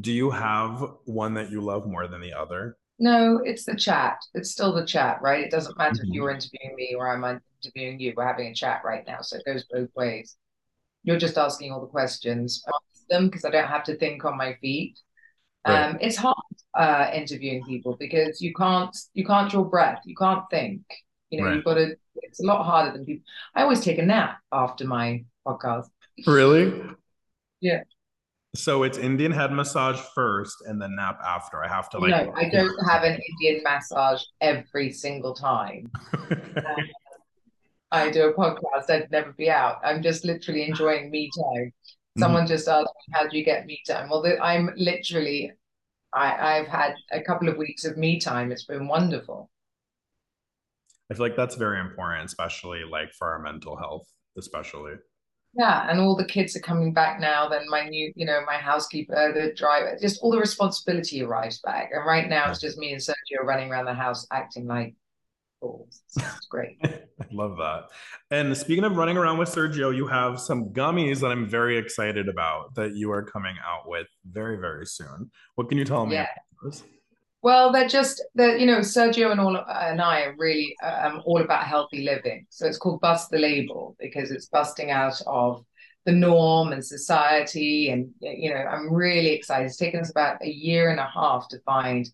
do 0.00 0.12
you 0.12 0.30
have 0.30 0.84
one 1.04 1.34
that 1.34 1.50
you 1.50 1.60
love 1.60 1.86
more 1.86 2.06
than 2.06 2.20
the 2.20 2.32
other 2.32 2.76
no 2.98 3.40
it's 3.44 3.64
the 3.64 3.74
chat 3.74 4.18
it's 4.34 4.50
still 4.50 4.72
the 4.72 4.86
chat 4.86 5.18
right 5.22 5.44
it 5.44 5.50
doesn't 5.50 5.76
matter 5.78 5.94
mm-hmm. 5.94 6.08
if 6.08 6.14
you're 6.14 6.30
interviewing 6.30 6.74
me 6.76 6.94
or 6.96 7.08
i'm 7.08 7.40
interviewing 7.62 7.98
you 7.98 8.12
we're 8.16 8.26
having 8.26 8.48
a 8.48 8.54
chat 8.54 8.82
right 8.84 9.06
now 9.06 9.20
so 9.20 9.36
it 9.36 9.44
goes 9.44 9.64
both 9.70 9.88
ways 9.96 10.36
you're 11.02 11.18
just 11.18 11.38
asking 11.38 11.72
all 11.72 11.80
the 11.80 11.86
questions 11.86 12.64
them 13.10 13.26
because 13.26 13.44
i 13.44 13.50
don't 13.50 13.68
have 13.68 13.84
to 13.84 13.96
think 13.96 14.24
on 14.24 14.36
my 14.36 14.54
feet 14.60 14.98
right. 15.66 15.90
um 15.90 15.98
it's 16.00 16.16
hard 16.16 16.36
uh 16.74 17.10
interviewing 17.12 17.62
people 17.64 17.96
because 17.98 18.40
you 18.40 18.52
can't 18.54 18.96
you 19.12 19.24
can't 19.24 19.50
draw 19.50 19.62
breath 19.62 20.00
you 20.04 20.14
can't 20.16 20.44
think 20.50 20.80
you 21.30 21.38
know 21.38 21.46
right. 21.46 21.56
you've 21.56 21.64
got 21.64 21.74
to 21.74 21.94
it's 22.16 22.40
a 22.40 22.46
lot 22.46 22.64
harder 22.64 22.92
than 22.92 23.04
people. 23.04 23.24
I 23.54 23.62
always 23.62 23.80
take 23.80 23.98
a 23.98 24.02
nap 24.02 24.38
after 24.52 24.86
my 24.86 25.24
podcast. 25.46 25.88
Really? 26.26 26.82
Yeah. 27.60 27.82
So 28.54 28.84
it's 28.84 28.98
Indian 28.98 29.32
head 29.32 29.52
massage 29.52 29.98
first 30.14 30.56
and 30.66 30.80
then 30.80 30.94
nap 30.94 31.18
after. 31.24 31.64
I 31.64 31.68
have 31.68 31.88
to 31.90 31.98
like. 31.98 32.10
No, 32.10 32.32
I 32.36 32.48
don't 32.48 32.86
have 32.88 33.02
an 33.02 33.18
Indian 33.30 33.62
massage 33.64 34.22
every 34.40 34.92
single 34.92 35.34
time. 35.34 35.90
um, 36.30 36.76
I 37.90 38.10
do 38.10 38.28
a 38.28 38.34
podcast. 38.34 38.90
I'd 38.90 39.10
never 39.10 39.32
be 39.32 39.50
out. 39.50 39.78
I'm 39.84 40.02
just 40.02 40.24
literally 40.24 40.68
enjoying 40.68 41.10
me 41.10 41.30
time. 41.36 41.72
Someone 42.16 42.46
just 42.46 42.68
asked 42.68 42.86
me, 42.86 43.14
how 43.14 43.26
do 43.26 43.36
you 43.36 43.44
get 43.44 43.66
me 43.66 43.80
time? 43.88 44.08
Well, 44.08 44.24
I'm 44.40 44.70
literally, 44.76 45.52
I, 46.12 46.58
I've 46.58 46.68
had 46.68 46.94
a 47.10 47.20
couple 47.20 47.48
of 47.48 47.56
weeks 47.56 47.84
of 47.84 47.96
me 47.96 48.20
time. 48.20 48.52
It's 48.52 48.66
been 48.66 48.86
wonderful. 48.86 49.50
I 51.10 51.14
feel 51.14 51.26
like 51.26 51.36
that's 51.36 51.56
very 51.56 51.80
important, 51.80 52.26
especially 52.26 52.84
like 52.84 53.12
for 53.12 53.32
our 53.32 53.40
mental 53.40 53.76
health, 53.76 54.06
especially. 54.38 54.94
Yeah, 55.56 55.88
and 55.88 56.00
all 56.00 56.16
the 56.16 56.24
kids 56.24 56.56
are 56.56 56.60
coming 56.60 56.92
back 56.92 57.20
now. 57.20 57.48
Then 57.48 57.68
my 57.68 57.88
new, 57.88 58.12
you 58.16 58.26
know, 58.26 58.40
my 58.44 58.56
housekeeper, 58.56 59.32
the 59.32 59.54
driver, 59.54 59.96
just 60.00 60.20
all 60.20 60.30
the 60.32 60.38
responsibility 60.38 61.22
arrives 61.22 61.60
back. 61.60 61.90
And 61.92 62.04
right 62.04 62.28
now, 62.28 62.50
it's 62.50 62.60
just 62.60 62.76
me 62.76 62.92
and 62.92 63.00
Sergio 63.00 63.44
running 63.44 63.70
around 63.70 63.84
the 63.84 63.94
house 63.94 64.26
acting 64.32 64.66
like 64.66 64.94
fools. 65.60 66.02
It's 66.16 66.46
great. 66.46 66.78
I 66.84 67.02
love 67.32 67.56
that. 67.58 67.84
And 68.30 68.56
speaking 68.56 68.84
of 68.84 68.96
running 68.96 69.16
around 69.16 69.38
with 69.38 69.48
Sergio, 69.48 69.94
you 69.94 70.06
have 70.06 70.40
some 70.40 70.70
gummies 70.70 71.20
that 71.20 71.28
I'm 71.28 71.48
very 71.48 71.78
excited 71.78 72.28
about 72.28 72.74
that 72.74 72.96
you 72.96 73.12
are 73.12 73.22
coming 73.22 73.56
out 73.64 73.88
with 73.88 74.08
very, 74.26 74.56
very 74.56 74.86
soon. 74.86 75.30
What 75.54 75.68
can 75.68 75.78
you 75.78 75.84
tell 75.84 76.06
me? 76.06 76.14
Yeah. 76.14 76.28
Well, 77.44 77.70
they're 77.70 77.86
just 77.86 78.24
that 78.36 78.58
you 78.58 78.64
know 78.64 78.78
Sergio 78.78 79.30
and 79.30 79.38
all 79.38 79.54
and 79.54 80.00
I 80.00 80.22
are 80.22 80.34
really 80.38 80.74
um, 80.82 81.20
all 81.26 81.42
about 81.42 81.64
healthy 81.64 82.02
living. 82.02 82.46
So 82.48 82.66
it's 82.66 82.78
called 82.78 83.02
Bust 83.02 83.28
the 83.28 83.36
Label 83.36 83.94
because 84.00 84.30
it's 84.30 84.46
busting 84.46 84.90
out 84.90 85.20
of 85.26 85.62
the 86.06 86.12
norm 86.12 86.72
and 86.72 86.82
society, 86.82 87.90
and 87.90 88.08
you 88.20 88.48
know 88.48 88.60
I'm 88.60 88.90
really 88.90 89.32
excited. 89.32 89.66
It's 89.66 89.76
taken 89.76 90.00
us 90.00 90.10
about 90.10 90.40
a 90.40 90.48
year 90.48 90.88
and 90.88 90.98
a 90.98 91.06
half 91.06 91.46
to 91.48 91.58
find 91.66 92.08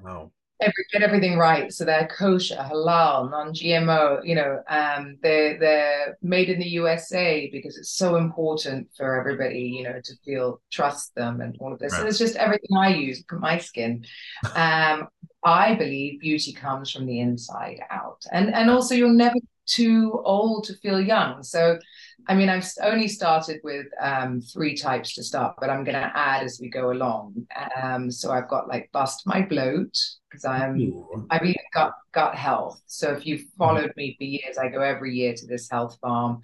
wow 0.00 0.30
every, 0.60 0.84
get 0.92 1.02
everything 1.02 1.38
right. 1.38 1.72
So 1.72 1.84
they're 1.84 2.08
kosher, 2.08 2.56
halal, 2.56 3.30
non-GMO. 3.30 4.24
You 4.24 4.34
know, 4.34 4.62
um, 4.68 5.18
they're 5.22 5.58
they're 5.58 6.18
made 6.22 6.48
in 6.48 6.58
the 6.58 6.68
USA 6.68 7.48
because 7.50 7.76
it's 7.76 7.92
so 7.92 8.16
important 8.16 8.88
for 8.96 9.18
everybody. 9.18 9.60
You 9.60 9.84
know, 9.84 10.00
to 10.02 10.12
feel 10.24 10.60
trust 10.70 11.14
them 11.14 11.40
and 11.40 11.56
all 11.60 11.72
of 11.72 11.78
this. 11.78 11.92
Right. 11.92 12.00
And 12.00 12.08
it's 12.08 12.18
just 12.18 12.36
everything 12.36 12.76
I 12.76 12.88
use 12.88 13.24
for 13.28 13.38
my 13.38 13.58
skin. 13.58 14.04
Um, 14.54 15.08
I 15.44 15.74
believe 15.74 16.20
beauty 16.20 16.52
comes 16.52 16.90
from 16.90 17.06
the 17.06 17.20
inside 17.20 17.80
out, 17.90 18.24
and 18.32 18.52
and 18.52 18.70
also 18.70 18.94
you're 18.94 19.12
never 19.12 19.36
too 19.66 20.20
old 20.24 20.64
to 20.64 20.74
feel 20.74 21.00
young. 21.00 21.42
So 21.42 21.78
I 22.26 22.34
mean, 22.34 22.48
I've 22.48 22.68
only 22.82 23.08
started 23.08 23.60
with 23.64 23.86
um, 24.02 24.40
three 24.40 24.76
types 24.76 25.14
to 25.14 25.22
start, 25.22 25.54
but 25.58 25.70
I'm 25.70 25.84
going 25.84 25.94
to 25.94 26.12
add 26.14 26.42
as 26.44 26.58
we 26.60 26.68
go 26.68 26.92
along. 26.92 27.46
Um, 27.80 28.10
so 28.10 28.32
I've 28.32 28.48
got 28.48 28.68
like 28.68 28.90
bust 28.92 29.22
my 29.26 29.42
bloat 29.42 29.96
because 30.28 30.44
I'm 30.44 30.92
I 31.30 31.38
really 31.38 31.56
gut 31.72 31.92
gut 32.12 32.34
health. 32.34 32.80
So 32.86 33.12
if 33.12 33.24
you've 33.24 33.40
mm-hmm. 33.40 33.58
followed 33.58 33.92
me 33.96 34.14
for 34.18 34.24
years, 34.24 34.58
I 34.58 34.68
go 34.68 34.82
every 34.82 35.14
year 35.14 35.34
to 35.34 35.46
this 35.46 35.70
health 35.70 35.96
farm, 36.02 36.40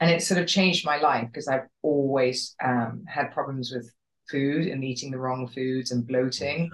and 0.00 0.10
it 0.10 0.22
sort 0.22 0.40
of 0.40 0.46
changed 0.46 0.86
my 0.86 0.98
life 0.98 1.26
because 1.26 1.48
I've 1.48 1.66
always 1.82 2.54
um, 2.62 3.04
had 3.08 3.32
problems 3.32 3.72
with 3.74 3.90
food 4.30 4.68
and 4.68 4.84
eating 4.84 5.10
the 5.10 5.18
wrong 5.18 5.48
foods 5.48 5.90
and 5.90 6.06
bloating 6.06 6.70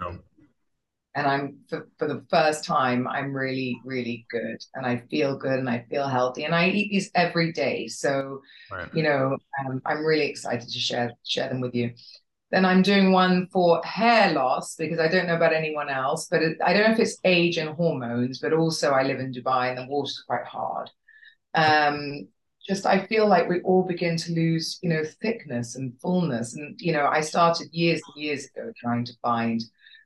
and 1.14 1.27
I'm 1.27 1.59
for, 1.68 1.88
for 1.99 2.07
the 2.07 2.25
first 2.31 2.64
time 2.64 3.09
I'm 3.09 3.33
really 3.33 3.81
really 3.85 4.27
good. 4.31 4.59
And 4.75 4.87
I 4.87 5.03
feel 5.11 5.37
good 5.37 5.59
and 5.59 5.68
I 5.68 5.87
feel 5.90 6.07
healthy. 6.07 6.44
And 6.44 6.55
I 6.55 6.68
eat 6.68 6.90
these 6.90 7.11
every 7.14 7.53
day. 7.53 7.88
So 7.88 8.42
right. 8.70 8.88
you 8.94 9.03
know 9.03 9.37
um, 9.64 9.83
I'm 9.85 10.05
really 10.05 10.27
excited 10.27 10.68
to 10.68 10.79
share 10.79 11.12
share 11.27 11.49
them 11.49 11.61
with 11.61 11.75
you. 11.75 11.92
Then 12.51 12.64
I'm 12.64 12.83
doing 12.83 13.12
one 13.12 13.46
for 13.53 13.81
hair 13.85 14.33
loss 14.33 14.75
because 14.75 14.99
I 14.99 15.07
don't 15.07 15.27
know 15.27 15.37
about 15.37 15.53
anyone 15.53 15.88
else 15.88 16.29
but 16.29 16.42
it, 16.42 16.59
I 16.64 16.73
don't 16.73 16.85
know 16.85 16.92
if 16.92 17.01
it's 17.01 17.18
age 17.25 17.59
and 17.59 17.70
hormones 17.70 18.38
but 18.40 18.53
also 18.53 18.90
I 18.90 19.03
live 19.03 19.20
in 19.20 19.33
Dubai 19.33 19.70
and 19.70 19.79
the 19.79 19.87
water's 19.87 20.23
quite 20.27 20.46
hard. 20.46 20.90
Um, 21.55 22.29
just 22.68 22.87
I 22.87 23.07
feel 23.07 23.27
like 23.27 23.49
we 23.49 23.61
all 23.62 23.83
begin 23.83 24.16
to 24.16 24.33
lose 24.33 24.79
you 24.83 24.90
know 24.90 25.03
thickness 25.20 25.75
and 25.75 25.99
fullness. 26.01 26.55
And 26.55 26.79
you 26.81 26.92
know 26.92 27.07
I 27.07 27.20
started 27.20 27.68
years 27.73 28.01
and 28.07 28.23
years 28.23 28.46
ago 28.46 28.73
trying 28.81 29.05
to 29.07 29.12
find 29.23 29.61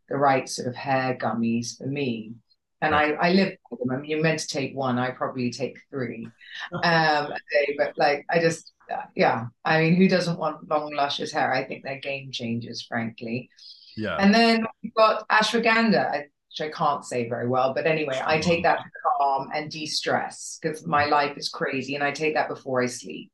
the 0.09 0.17
right 0.17 0.49
sort 0.49 0.69
of 0.69 0.75
hair 0.75 1.17
gummies 1.21 1.77
for 1.77 1.87
me. 1.87 2.35
And 2.81 2.95
I, 2.95 3.13
I 3.13 3.33
live 3.33 3.57
with 3.71 3.81
them. 3.81 3.91
I 3.91 3.97
mean, 3.97 4.11
you're 4.11 4.23
meant 4.23 4.41
to 4.41 4.49
take 4.49 4.75
one. 4.75 4.99
I 4.99 5.11
probably 5.11 5.51
take 5.51 5.79
three 5.91 6.29
um, 6.73 6.83
a 6.83 7.39
day. 7.51 7.75
But 7.79 7.95
like, 7.97 8.27
I 8.29 8.39
just, 8.39 8.73
uh, 8.93 9.05
yeah. 9.17 9.47
I 9.65 9.81
mean, 9.81 9.95
who 9.97 10.07
doesn't 10.07 10.39
want 10.39 10.69
long, 10.69 10.95
luscious 10.95 11.33
hair? 11.33 11.53
I 11.53 11.65
think 11.65 11.83
they're 11.83 12.01
game 12.01 12.31
changers, 12.31 12.83
frankly. 12.83 13.49
Yeah. 13.97 14.17
And 14.17 14.35
then 14.35 14.67
we've 14.83 14.93
got 14.95 15.27
ashwagandha, 15.31 16.25
which 16.25 16.61
I 16.61 16.69
can't 16.69 17.05
say 17.05 17.27
very 17.27 17.49
well. 17.49 17.73
But 17.73 17.87
anyway, 17.87 18.21
I 18.23 18.39
take 18.39 18.65
that 18.65 18.79
to 18.79 18.91
calm 19.19 19.49
and 19.55 19.71
de 19.71 19.87
stress 19.87 20.59
because 20.61 20.87
my 20.87 21.07
life 21.07 21.39
is 21.39 21.49
crazy. 21.49 21.95
And 21.95 22.05
I 22.05 22.11
take 22.11 22.35
that 22.35 22.49
before 22.49 22.83
I 22.83 22.87
sleep 22.87 23.31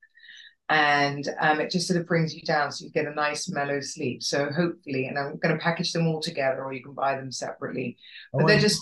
and 0.70 1.28
um, 1.40 1.60
it 1.60 1.68
just 1.68 1.88
sort 1.88 2.00
of 2.00 2.06
brings 2.06 2.32
you 2.32 2.42
down 2.42 2.70
so 2.70 2.84
you 2.84 2.92
get 2.92 3.06
a 3.06 3.14
nice 3.14 3.48
mellow 3.48 3.80
sleep. 3.80 4.22
So 4.22 4.50
hopefully 4.52 5.06
and 5.06 5.18
i'm 5.18 5.36
going 5.38 5.54
to 5.54 5.62
package 5.62 5.92
them 5.92 6.06
all 6.06 6.20
together 6.20 6.62
or 6.62 6.72
you 6.72 6.82
can 6.82 6.94
buy 6.94 7.16
them 7.16 7.32
separately. 7.32 7.98
But 8.32 8.44
oh, 8.44 8.46
they're 8.46 8.60
just 8.60 8.80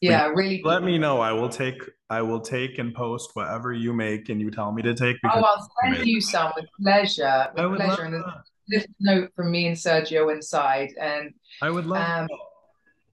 yeah 0.00 0.26
really 0.28 0.60
let 0.64 0.82
me 0.82 0.98
know. 0.98 1.20
I 1.20 1.32
will 1.32 1.48
take 1.48 1.80
i 2.10 2.20
will 2.20 2.40
take 2.40 2.78
and 2.78 2.92
post 2.92 3.30
whatever 3.34 3.72
you 3.72 3.92
make 3.92 4.28
and 4.28 4.40
you 4.40 4.50
tell 4.50 4.72
me 4.72 4.82
to 4.82 4.94
take 4.94 5.16
oh 5.24 5.42
i'll 5.42 5.70
send 5.82 6.06
you 6.06 6.20
some 6.20 6.52
with 6.56 6.64
pleasure 6.80 7.48
with 7.54 7.76
pleasure 7.76 8.02
and 8.02 8.14
a 8.14 8.44
little 8.70 8.94
note 9.00 9.30
from 9.36 9.50
me 9.50 9.66
and 9.66 9.76
sergio 9.76 10.32
inside. 10.32 10.90
And 11.00 11.34
i 11.62 11.70
would 11.70 11.86
love 11.86 12.22
um, 12.22 12.28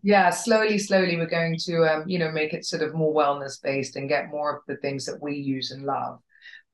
yeah 0.02 0.30
slowly 0.30 0.78
slowly 0.78 1.18
we're 1.18 1.28
going 1.28 1.58
to 1.66 1.84
um, 1.84 2.08
you 2.08 2.18
know 2.18 2.32
make 2.32 2.54
it 2.54 2.66
sort 2.66 2.82
of 2.82 2.96
more 2.96 3.14
wellness 3.14 3.62
based 3.62 3.98
and 3.98 4.10
get 4.10 4.30
more 4.30 4.56
of 4.56 4.62
the 4.68 4.78
things 4.78 5.06
that 5.06 5.22
we 5.22 5.36
use 5.36 5.72
and 5.72 5.84
love 5.84 6.20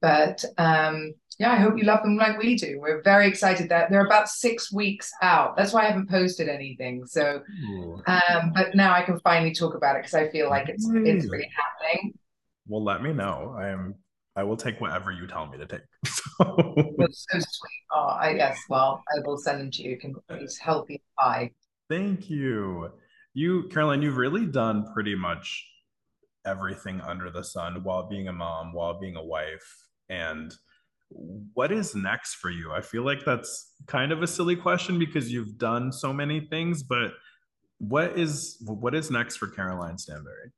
but 0.02 0.44
um, 0.58 1.14
yeah, 1.40 1.52
I 1.52 1.56
hope 1.56 1.78
you 1.78 1.86
love 1.86 2.04
them 2.04 2.18
like 2.18 2.38
we 2.38 2.56
do. 2.56 2.80
We're 2.80 3.02
very 3.02 3.28
excited 3.28 3.70
that 3.70 3.90
they're 3.90 4.06
about 4.06 4.30
six 4.30 4.72
weeks 4.72 5.12
out. 5.22 5.56
That's 5.56 5.74
why 5.74 5.82
I 5.82 5.86
haven't 5.86 6.10
posted 6.10 6.50
anything. 6.50 7.06
So, 7.08 7.42
um, 8.06 8.52
but 8.54 8.76
now 8.76 8.94
I 8.94 9.02
can 9.02 9.20
finally 9.22 9.54
talk 9.54 9.74
about 9.74 9.96
it 9.96 10.04
because 10.04 10.14
I 10.14 10.30
feel 10.30 10.50
like 10.50 10.70
it's 10.70 10.88
it's 10.88 11.30
really 11.30 11.50
happening. 11.56 12.14
Well, 12.68 12.84
let 12.84 13.02
me 13.02 13.14
know. 13.14 13.56
I 13.58 13.70
am. 13.70 13.96
I 14.36 14.44
will 14.44 14.56
take 14.56 14.80
whatever 14.80 15.12
you 15.12 15.28
tell 15.28 15.48
me 15.48 15.58
to 15.58 15.66
take. 15.66 15.82
That's 16.98 17.26
so 17.30 17.40
sweet. 17.40 17.82
Oh, 17.92 18.16
I 18.20 18.34
guess. 18.34 18.58
Well, 18.70 19.04
I 19.10 19.20
will 19.26 19.38
send 19.38 19.60
them 19.60 19.72
to 19.72 19.84
you. 19.84 19.98
Can 19.98 20.16
please 20.30 20.58
healthy 20.58 21.02
pie. 21.20 21.52
Thank 21.90 22.30
you. 22.30 22.92
You, 23.34 23.68
Caroline, 23.70 24.02
you've 24.02 24.18
really 24.18 24.46
done 24.46 24.86
pretty 24.94 25.16
much 25.16 25.66
everything 26.46 27.02
under 27.02 27.30
the 27.30 27.44
sun 27.44 27.84
while 27.84 28.08
being 28.08 28.28
a 28.28 28.34
mom, 28.34 28.74
while 28.74 29.00
being 29.00 29.16
a 29.16 29.24
wife, 29.24 29.90
and 30.12 30.54
what 31.54 31.72
is 31.72 31.96
next 31.96 32.36
for 32.36 32.50
you? 32.50 32.72
I 32.72 32.82
feel 32.82 33.04
like 33.04 33.26
that's 33.26 33.74
kind 33.88 34.12
of 34.12 34.22
a 34.22 34.28
silly 34.28 34.56
question 34.56 35.00
because 35.00 35.32
you've 35.32 35.58
done 35.58 35.92
so 35.92 36.14
many 36.14 36.42
things, 36.42 36.84
but 36.84 37.14
what 37.80 38.18
is 38.18 38.58
what 38.66 38.94
is 38.94 39.10
next 39.10 39.38
for 39.38 39.48
Caroline 39.48 39.98
Stanbury? 39.98 40.52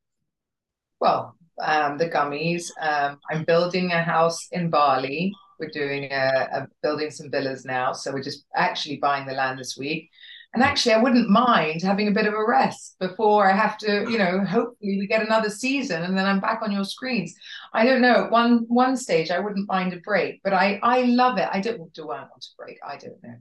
Well, 0.99 1.35
um, 1.61 1.97
the 1.97 2.09
gummies. 2.09 2.65
Um, 2.81 3.19
I'm 3.31 3.43
building 3.43 3.91
a 3.91 4.03
house 4.03 4.47
in 4.51 4.69
Bali. 4.69 5.33
We're 5.59 5.69
doing 5.69 6.11
a, 6.11 6.47
a 6.53 6.67
building 6.81 7.11
some 7.11 7.29
villas 7.29 7.63
now, 7.63 7.93
so 7.93 8.11
we're 8.11 8.23
just 8.23 8.45
actually 8.55 8.97
buying 8.97 9.25
the 9.25 9.33
land 9.33 9.59
this 9.59 9.77
week. 9.77 10.09
And 10.53 10.61
actually, 10.61 10.93
I 10.93 11.01
wouldn't 11.01 11.29
mind 11.29 11.81
having 11.81 12.07
a 12.07 12.11
bit 12.11 12.27
of 12.27 12.33
a 12.33 12.45
rest 12.45 12.95
before 12.99 13.49
I 13.49 13.55
have 13.55 13.77
to, 13.79 14.05
you 14.09 14.19
know, 14.19 14.45
hopefully 14.45 14.99
we 14.99 15.07
get 15.07 15.25
another 15.25 15.49
season 15.49 16.03
and 16.03 16.15
then 16.15 16.27
I'm 16.27 16.39
back 16.39 16.61
on 16.61 16.71
your 16.71 16.83
screens. 16.85 17.33
I 17.73 17.85
don't 17.85 18.01
know. 18.01 18.27
One 18.29 18.65
one 18.67 18.95
stage 18.95 19.31
I 19.31 19.39
wouldn't 19.39 19.67
mind 19.67 19.93
a 19.93 19.97
break, 19.97 20.41
but 20.43 20.53
I 20.53 20.79
I 20.83 21.03
love 21.03 21.39
it. 21.39 21.49
I 21.51 21.59
don't 21.59 21.91
do 21.93 22.11
I 22.11 22.19
want 22.19 22.45
a 22.45 22.55
break? 22.55 22.77
I 22.87 22.97
don't 22.97 23.21
know. 23.23 23.35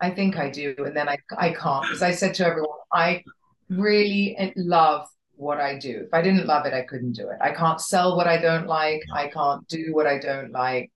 I 0.00 0.10
think 0.10 0.36
I 0.36 0.50
do, 0.50 0.74
and 0.78 0.96
then 0.96 1.08
I 1.08 1.18
I 1.36 1.50
can't. 1.50 1.90
As 1.90 2.02
I 2.02 2.12
said 2.12 2.34
to 2.34 2.46
everyone, 2.46 2.78
I 2.92 3.24
really 3.68 4.36
eh, 4.38 4.52
love 4.56 5.08
what 5.36 5.60
I 5.60 5.78
do. 5.78 6.02
If 6.06 6.14
I 6.14 6.22
didn't 6.22 6.46
love 6.46 6.66
it, 6.66 6.72
I 6.74 6.82
couldn't 6.82 7.12
do 7.12 7.30
it. 7.30 7.38
I 7.40 7.50
can't 7.52 7.80
sell 7.80 8.16
what 8.16 8.28
I 8.28 8.36
don't 8.40 8.66
like. 8.66 9.02
I 9.12 9.28
can't 9.28 9.66
do 9.68 9.92
what 9.92 10.06
I 10.06 10.18
don't 10.18 10.52
like. 10.52 10.92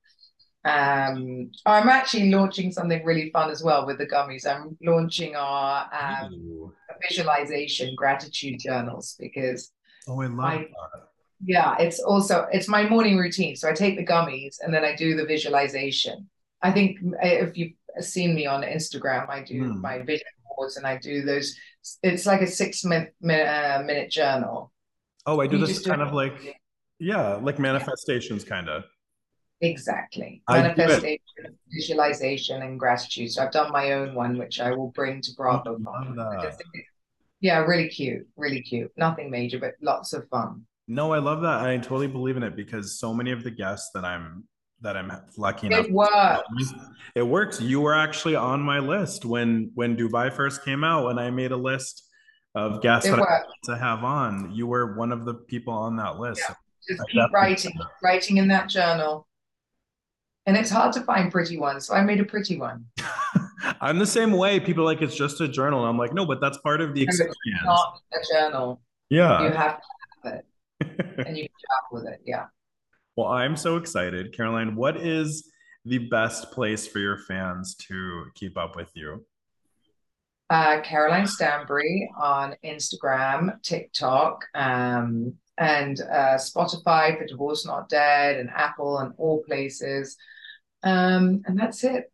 Um, 0.69 1.51
I'm 1.65 1.89
actually 1.89 2.31
launching 2.31 2.73
something 2.73 3.03
really 3.05 3.31
fun 3.31 3.51
as 3.51 3.63
well 3.63 3.87
with 3.87 3.99
the 3.99 4.07
gummies. 4.07 4.47
I'm 4.47 4.77
launching 4.83 5.35
our 5.35 5.89
um, 5.93 6.73
visualization 7.09 7.95
gratitude 7.95 8.61
journals 8.61 9.17
because 9.19 9.73
oh, 10.09 10.21
I 10.21 10.27
love 10.27 10.41
I, 10.41 10.57
that. 10.59 11.09
Yeah, 11.45 11.77
it's 11.79 12.01
also 12.01 12.49
it's 12.53 12.69
my 12.69 12.89
morning 12.89 13.17
routine. 13.17 13.57
So 13.57 13.69
I 13.69 13.73
take 13.73 13.97
the 13.97 14.05
gummies 14.05 14.57
and 14.61 14.75
then 14.75 14.85
I 14.85 14.95
do 14.95 15.17
the 15.17 15.25
visualization. 15.25 16.29
I 16.61 16.73
think 16.73 16.99
if 17.23 17.57
you've 17.57 17.73
seen 18.01 18.35
me 18.35 18.47
on 18.47 18.63
Instagram, 18.63 19.31
I 19.31 19.43
do 19.43 19.63
mm. 19.63 19.81
my 19.81 20.01
vision 20.01 20.27
boards 20.57 20.77
and 20.77 20.87
I 20.87 20.99
do 20.99 21.23
those. 21.23 21.57
It's 22.03 22.27
like 22.27 22.43
a 22.43 22.47
six 22.47 22.85
minute 22.85 23.15
uh, 23.23 23.83
minute 23.87 24.11
journal. 24.11 24.73
Oh, 25.25 25.41
I 25.41 25.47
do 25.47 25.59
this 25.59 25.87
kind 25.87 26.03
of 26.03 26.13
like 26.13 26.59
yeah, 26.99 27.35
like 27.35 27.59
manifestations, 27.59 28.45
kind 28.45 28.69
of. 28.69 28.85
Exactly. 29.61 30.43
Manifestation, 30.49 31.21
visualization, 31.73 32.63
and 32.63 32.79
gratitude. 32.79 33.33
So 33.33 33.43
I've 33.43 33.53
done 33.53 33.73
my 33.73 33.93
own 33.93 34.15
one, 34.15 34.39
which 34.39 34.61
I 34.61 34.71
will 34.71 34.89
bring 34.89 35.21
to 35.23 35.33
Bravo. 35.37 35.79
Uh, 35.85 36.51
yeah, 37.41 37.59
really 37.59 37.89
cute. 37.89 38.27
Really 38.37 38.63
cute. 38.63 38.93
Nothing 38.97 39.31
major, 39.31 39.59
but 39.59 39.75
lots 39.83 40.13
of 40.13 40.29
fun. 40.29 40.65
No, 40.87 41.13
I 41.13 41.19
love 41.19 41.43
that. 41.43 41.67
I 41.67 41.77
totally 41.79 42.07
believe 42.07 42.37
in 42.37 42.43
it 42.43 42.57
because 42.57 42.99
so 42.99 43.13
many 43.13 43.31
of 43.31 43.45
the 43.45 43.51
guests 43.51 43.91
that 43.95 44.05
I'm 44.05 44.45
that 44.81 44.97
I'm 44.97 45.13
lucky 45.37 45.67
enough. 45.67 45.87
It 45.87 45.93
works. 45.93 46.75
It 47.15 47.23
works. 47.23 47.61
You 47.61 47.81
were 47.81 47.95
actually 47.95 48.37
on 48.37 48.63
my 48.63 48.79
list 48.79 49.25
when 49.25 49.71
when 49.75 49.97
Dubai 49.97 50.33
first 50.33 50.65
came 50.65 50.85
out, 50.85 51.09
and 51.09 51.21
I 51.21 51.31
made 51.31 51.53
a 51.53 51.57
list 51.57 52.05
of 52.55 52.81
guests 52.81 53.11
that 53.11 53.21
I 53.21 53.43
to 53.65 53.77
have 53.77 54.05
on. 54.05 54.53
You 54.55 54.67
were 54.67 54.97
one 54.97 55.13
of 55.13 55.25
the 55.25 55.35
people 55.35 55.75
on 55.75 55.97
that 55.97 56.19
list. 56.19 56.43
Yeah. 56.49 56.55
Just 56.89 57.03
I 57.03 57.13
keep 57.13 57.33
writing, 57.33 57.79
writing 58.03 58.37
in 58.39 58.49
that 58.49 58.69
journal. 58.69 59.28
And 60.49 60.57
it's 60.57 60.71
hard 60.71 60.95
to 60.95 61.03
find 61.03 61.31
pretty 61.31 61.59
ones, 61.59 61.87
so 61.87 61.93
I 61.93 62.03
made 62.03 62.21
a 62.21 62.25
pretty 62.25 62.57
one. 62.57 62.87
I'm 63.83 63.99
the 63.99 64.07
same 64.07 64.33
way. 64.33 64.59
People 64.59 64.83
are 64.83 64.87
like 64.87 65.03
it's 65.03 65.15
just 65.15 65.43
a 65.43 65.47
journal. 65.47 65.85
I'm 65.85 65.99
like, 65.99 66.15
no, 66.15 66.25
but 66.25 66.41
that's 66.41 66.57
part 66.59 66.81
of 66.81 66.95
the 66.95 67.03
it's 67.03 67.21
experience. 67.21 67.65
Not 67.67 68.01
a 68.15 68.33
journal. 68.33 68.81
Yeah. 69.11 69.43
You 69.43 69.51
have 69.51 69.81
to 69.81 70.31
have 70.31 70.35
it 70.35 70.47
and 71.27 71.37
you 71.37 71.45
can 71.45 71.53
travel 71.67 71.93
with 71.93 72.07
it. 72.07 72.23
Yeah. 72.25 72.47
Well, 73.15 73.27
I'm 73.27 73.57
so 73.57 73.77
excited. 73.77 74.35
Caroline, 74.35 74.75
what 74.75 74.97
is 74.97 75.53
the 75.85 75.99
best 75.99 76.51
place 76.51 76.87
for 76.87 76.99
your 76.99 77.19
fans 77.19 77.75
to 77.89 78.25
keep 78.35 78.57
up 78.57 78.75
with 78.75 78.91
you? 78.95 79.27
Uh, 80.49 80.81
Caroline 80.81 81.27
Stanbury 81.27 82.11
on 82.19 82.57
Instagram, 82.65 83.63
TikTok, 83.63 84.47
um, 84.55 85.35
and 85.59 86.01
uh, 86.01 86.37
Spotify 86.37 87.19
for 87.19 87.27
Divorce 87.27 87.67
Not 87.67 87.91
Dead, 87.91 88.39
and 88.39 88.49
Apple, 88.49 89.01
and 89.01 89.13
all 89.19 89.43
places. 89.43 90.17
Um, 90.83 91.43
and 91.47 91.59
that's 91.59 91.85
it. 91.85 92.13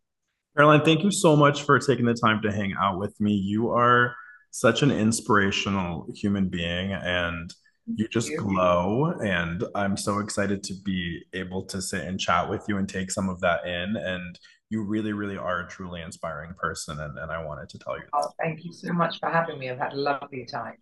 Caroline, 0.55 0.83
thank 0.85 1.03
you 1.03 1.11
so 1.11 1.35
much 1.35 1.63
for 1.63 1.77
taking 1.79 2.05
the 2.05 2.13
time 2.13 2.41
to 2.43 2.51
hang 2.51 2.73
out 2.79 2.97
with 2.97 3.19
me. 3.19 3.33
You 3.33 3.71
are 3.71 4.15
such 4.51 4.83
an 4.83 4.91
inspirational 4.91 6.07
human 6.15 6.47
being 6.47 6.93
and 6.93 7.53
you 7.87 8.07
just 8.07 8.29
you. 8.29 8.37
glow. 8.37 9.13
And 9.21 9.63
I'm 9.75 9.97
so 9.97 10.19
excited 10.19 10.63
to 10.63 10.73
be 10.83 11.23
able 11.33 11.65
to 11.65 11.81
sit 11.81 12.05
and 12.05 12.19
chat 12.19 12.49
with 12.49 12.63
you 12.67 12.77
and 12.77 12.87
take 12.87 13.11
some 13.11 13.27
of 13.27 13.41
that 13.41 13.65
in. 13.65 13.97
And 13.97 14.39
you 14.69 14.83
really, 14.83 15.13
really 15.13 15.37
are 15.37 15.65
a 15.65 15.67
truly 15.67 16.01
inspiring 16.01 16.53
person. 16.57 16.99
And, 16.99 17.19
and 17.19 17.31
I 17.31 17.43
wanted 17.43 17.69
to 17.69 17.79
tell 17.79 17.97
you 17.97 18.03
that. 18.03 18.23
Oh, 18.23 18.31
thank 18.41 18.63
you 18.63 18.71
so 18.71 18.93
much 18.93 19.19
for 19.19 19.29
having 19.29 19.59
me. 19.59 19.69
I've 19.69 19.77
had 19.77 19.93
a 19.93 19.97
lovely 19.97 20.45
time. 20.45 20.77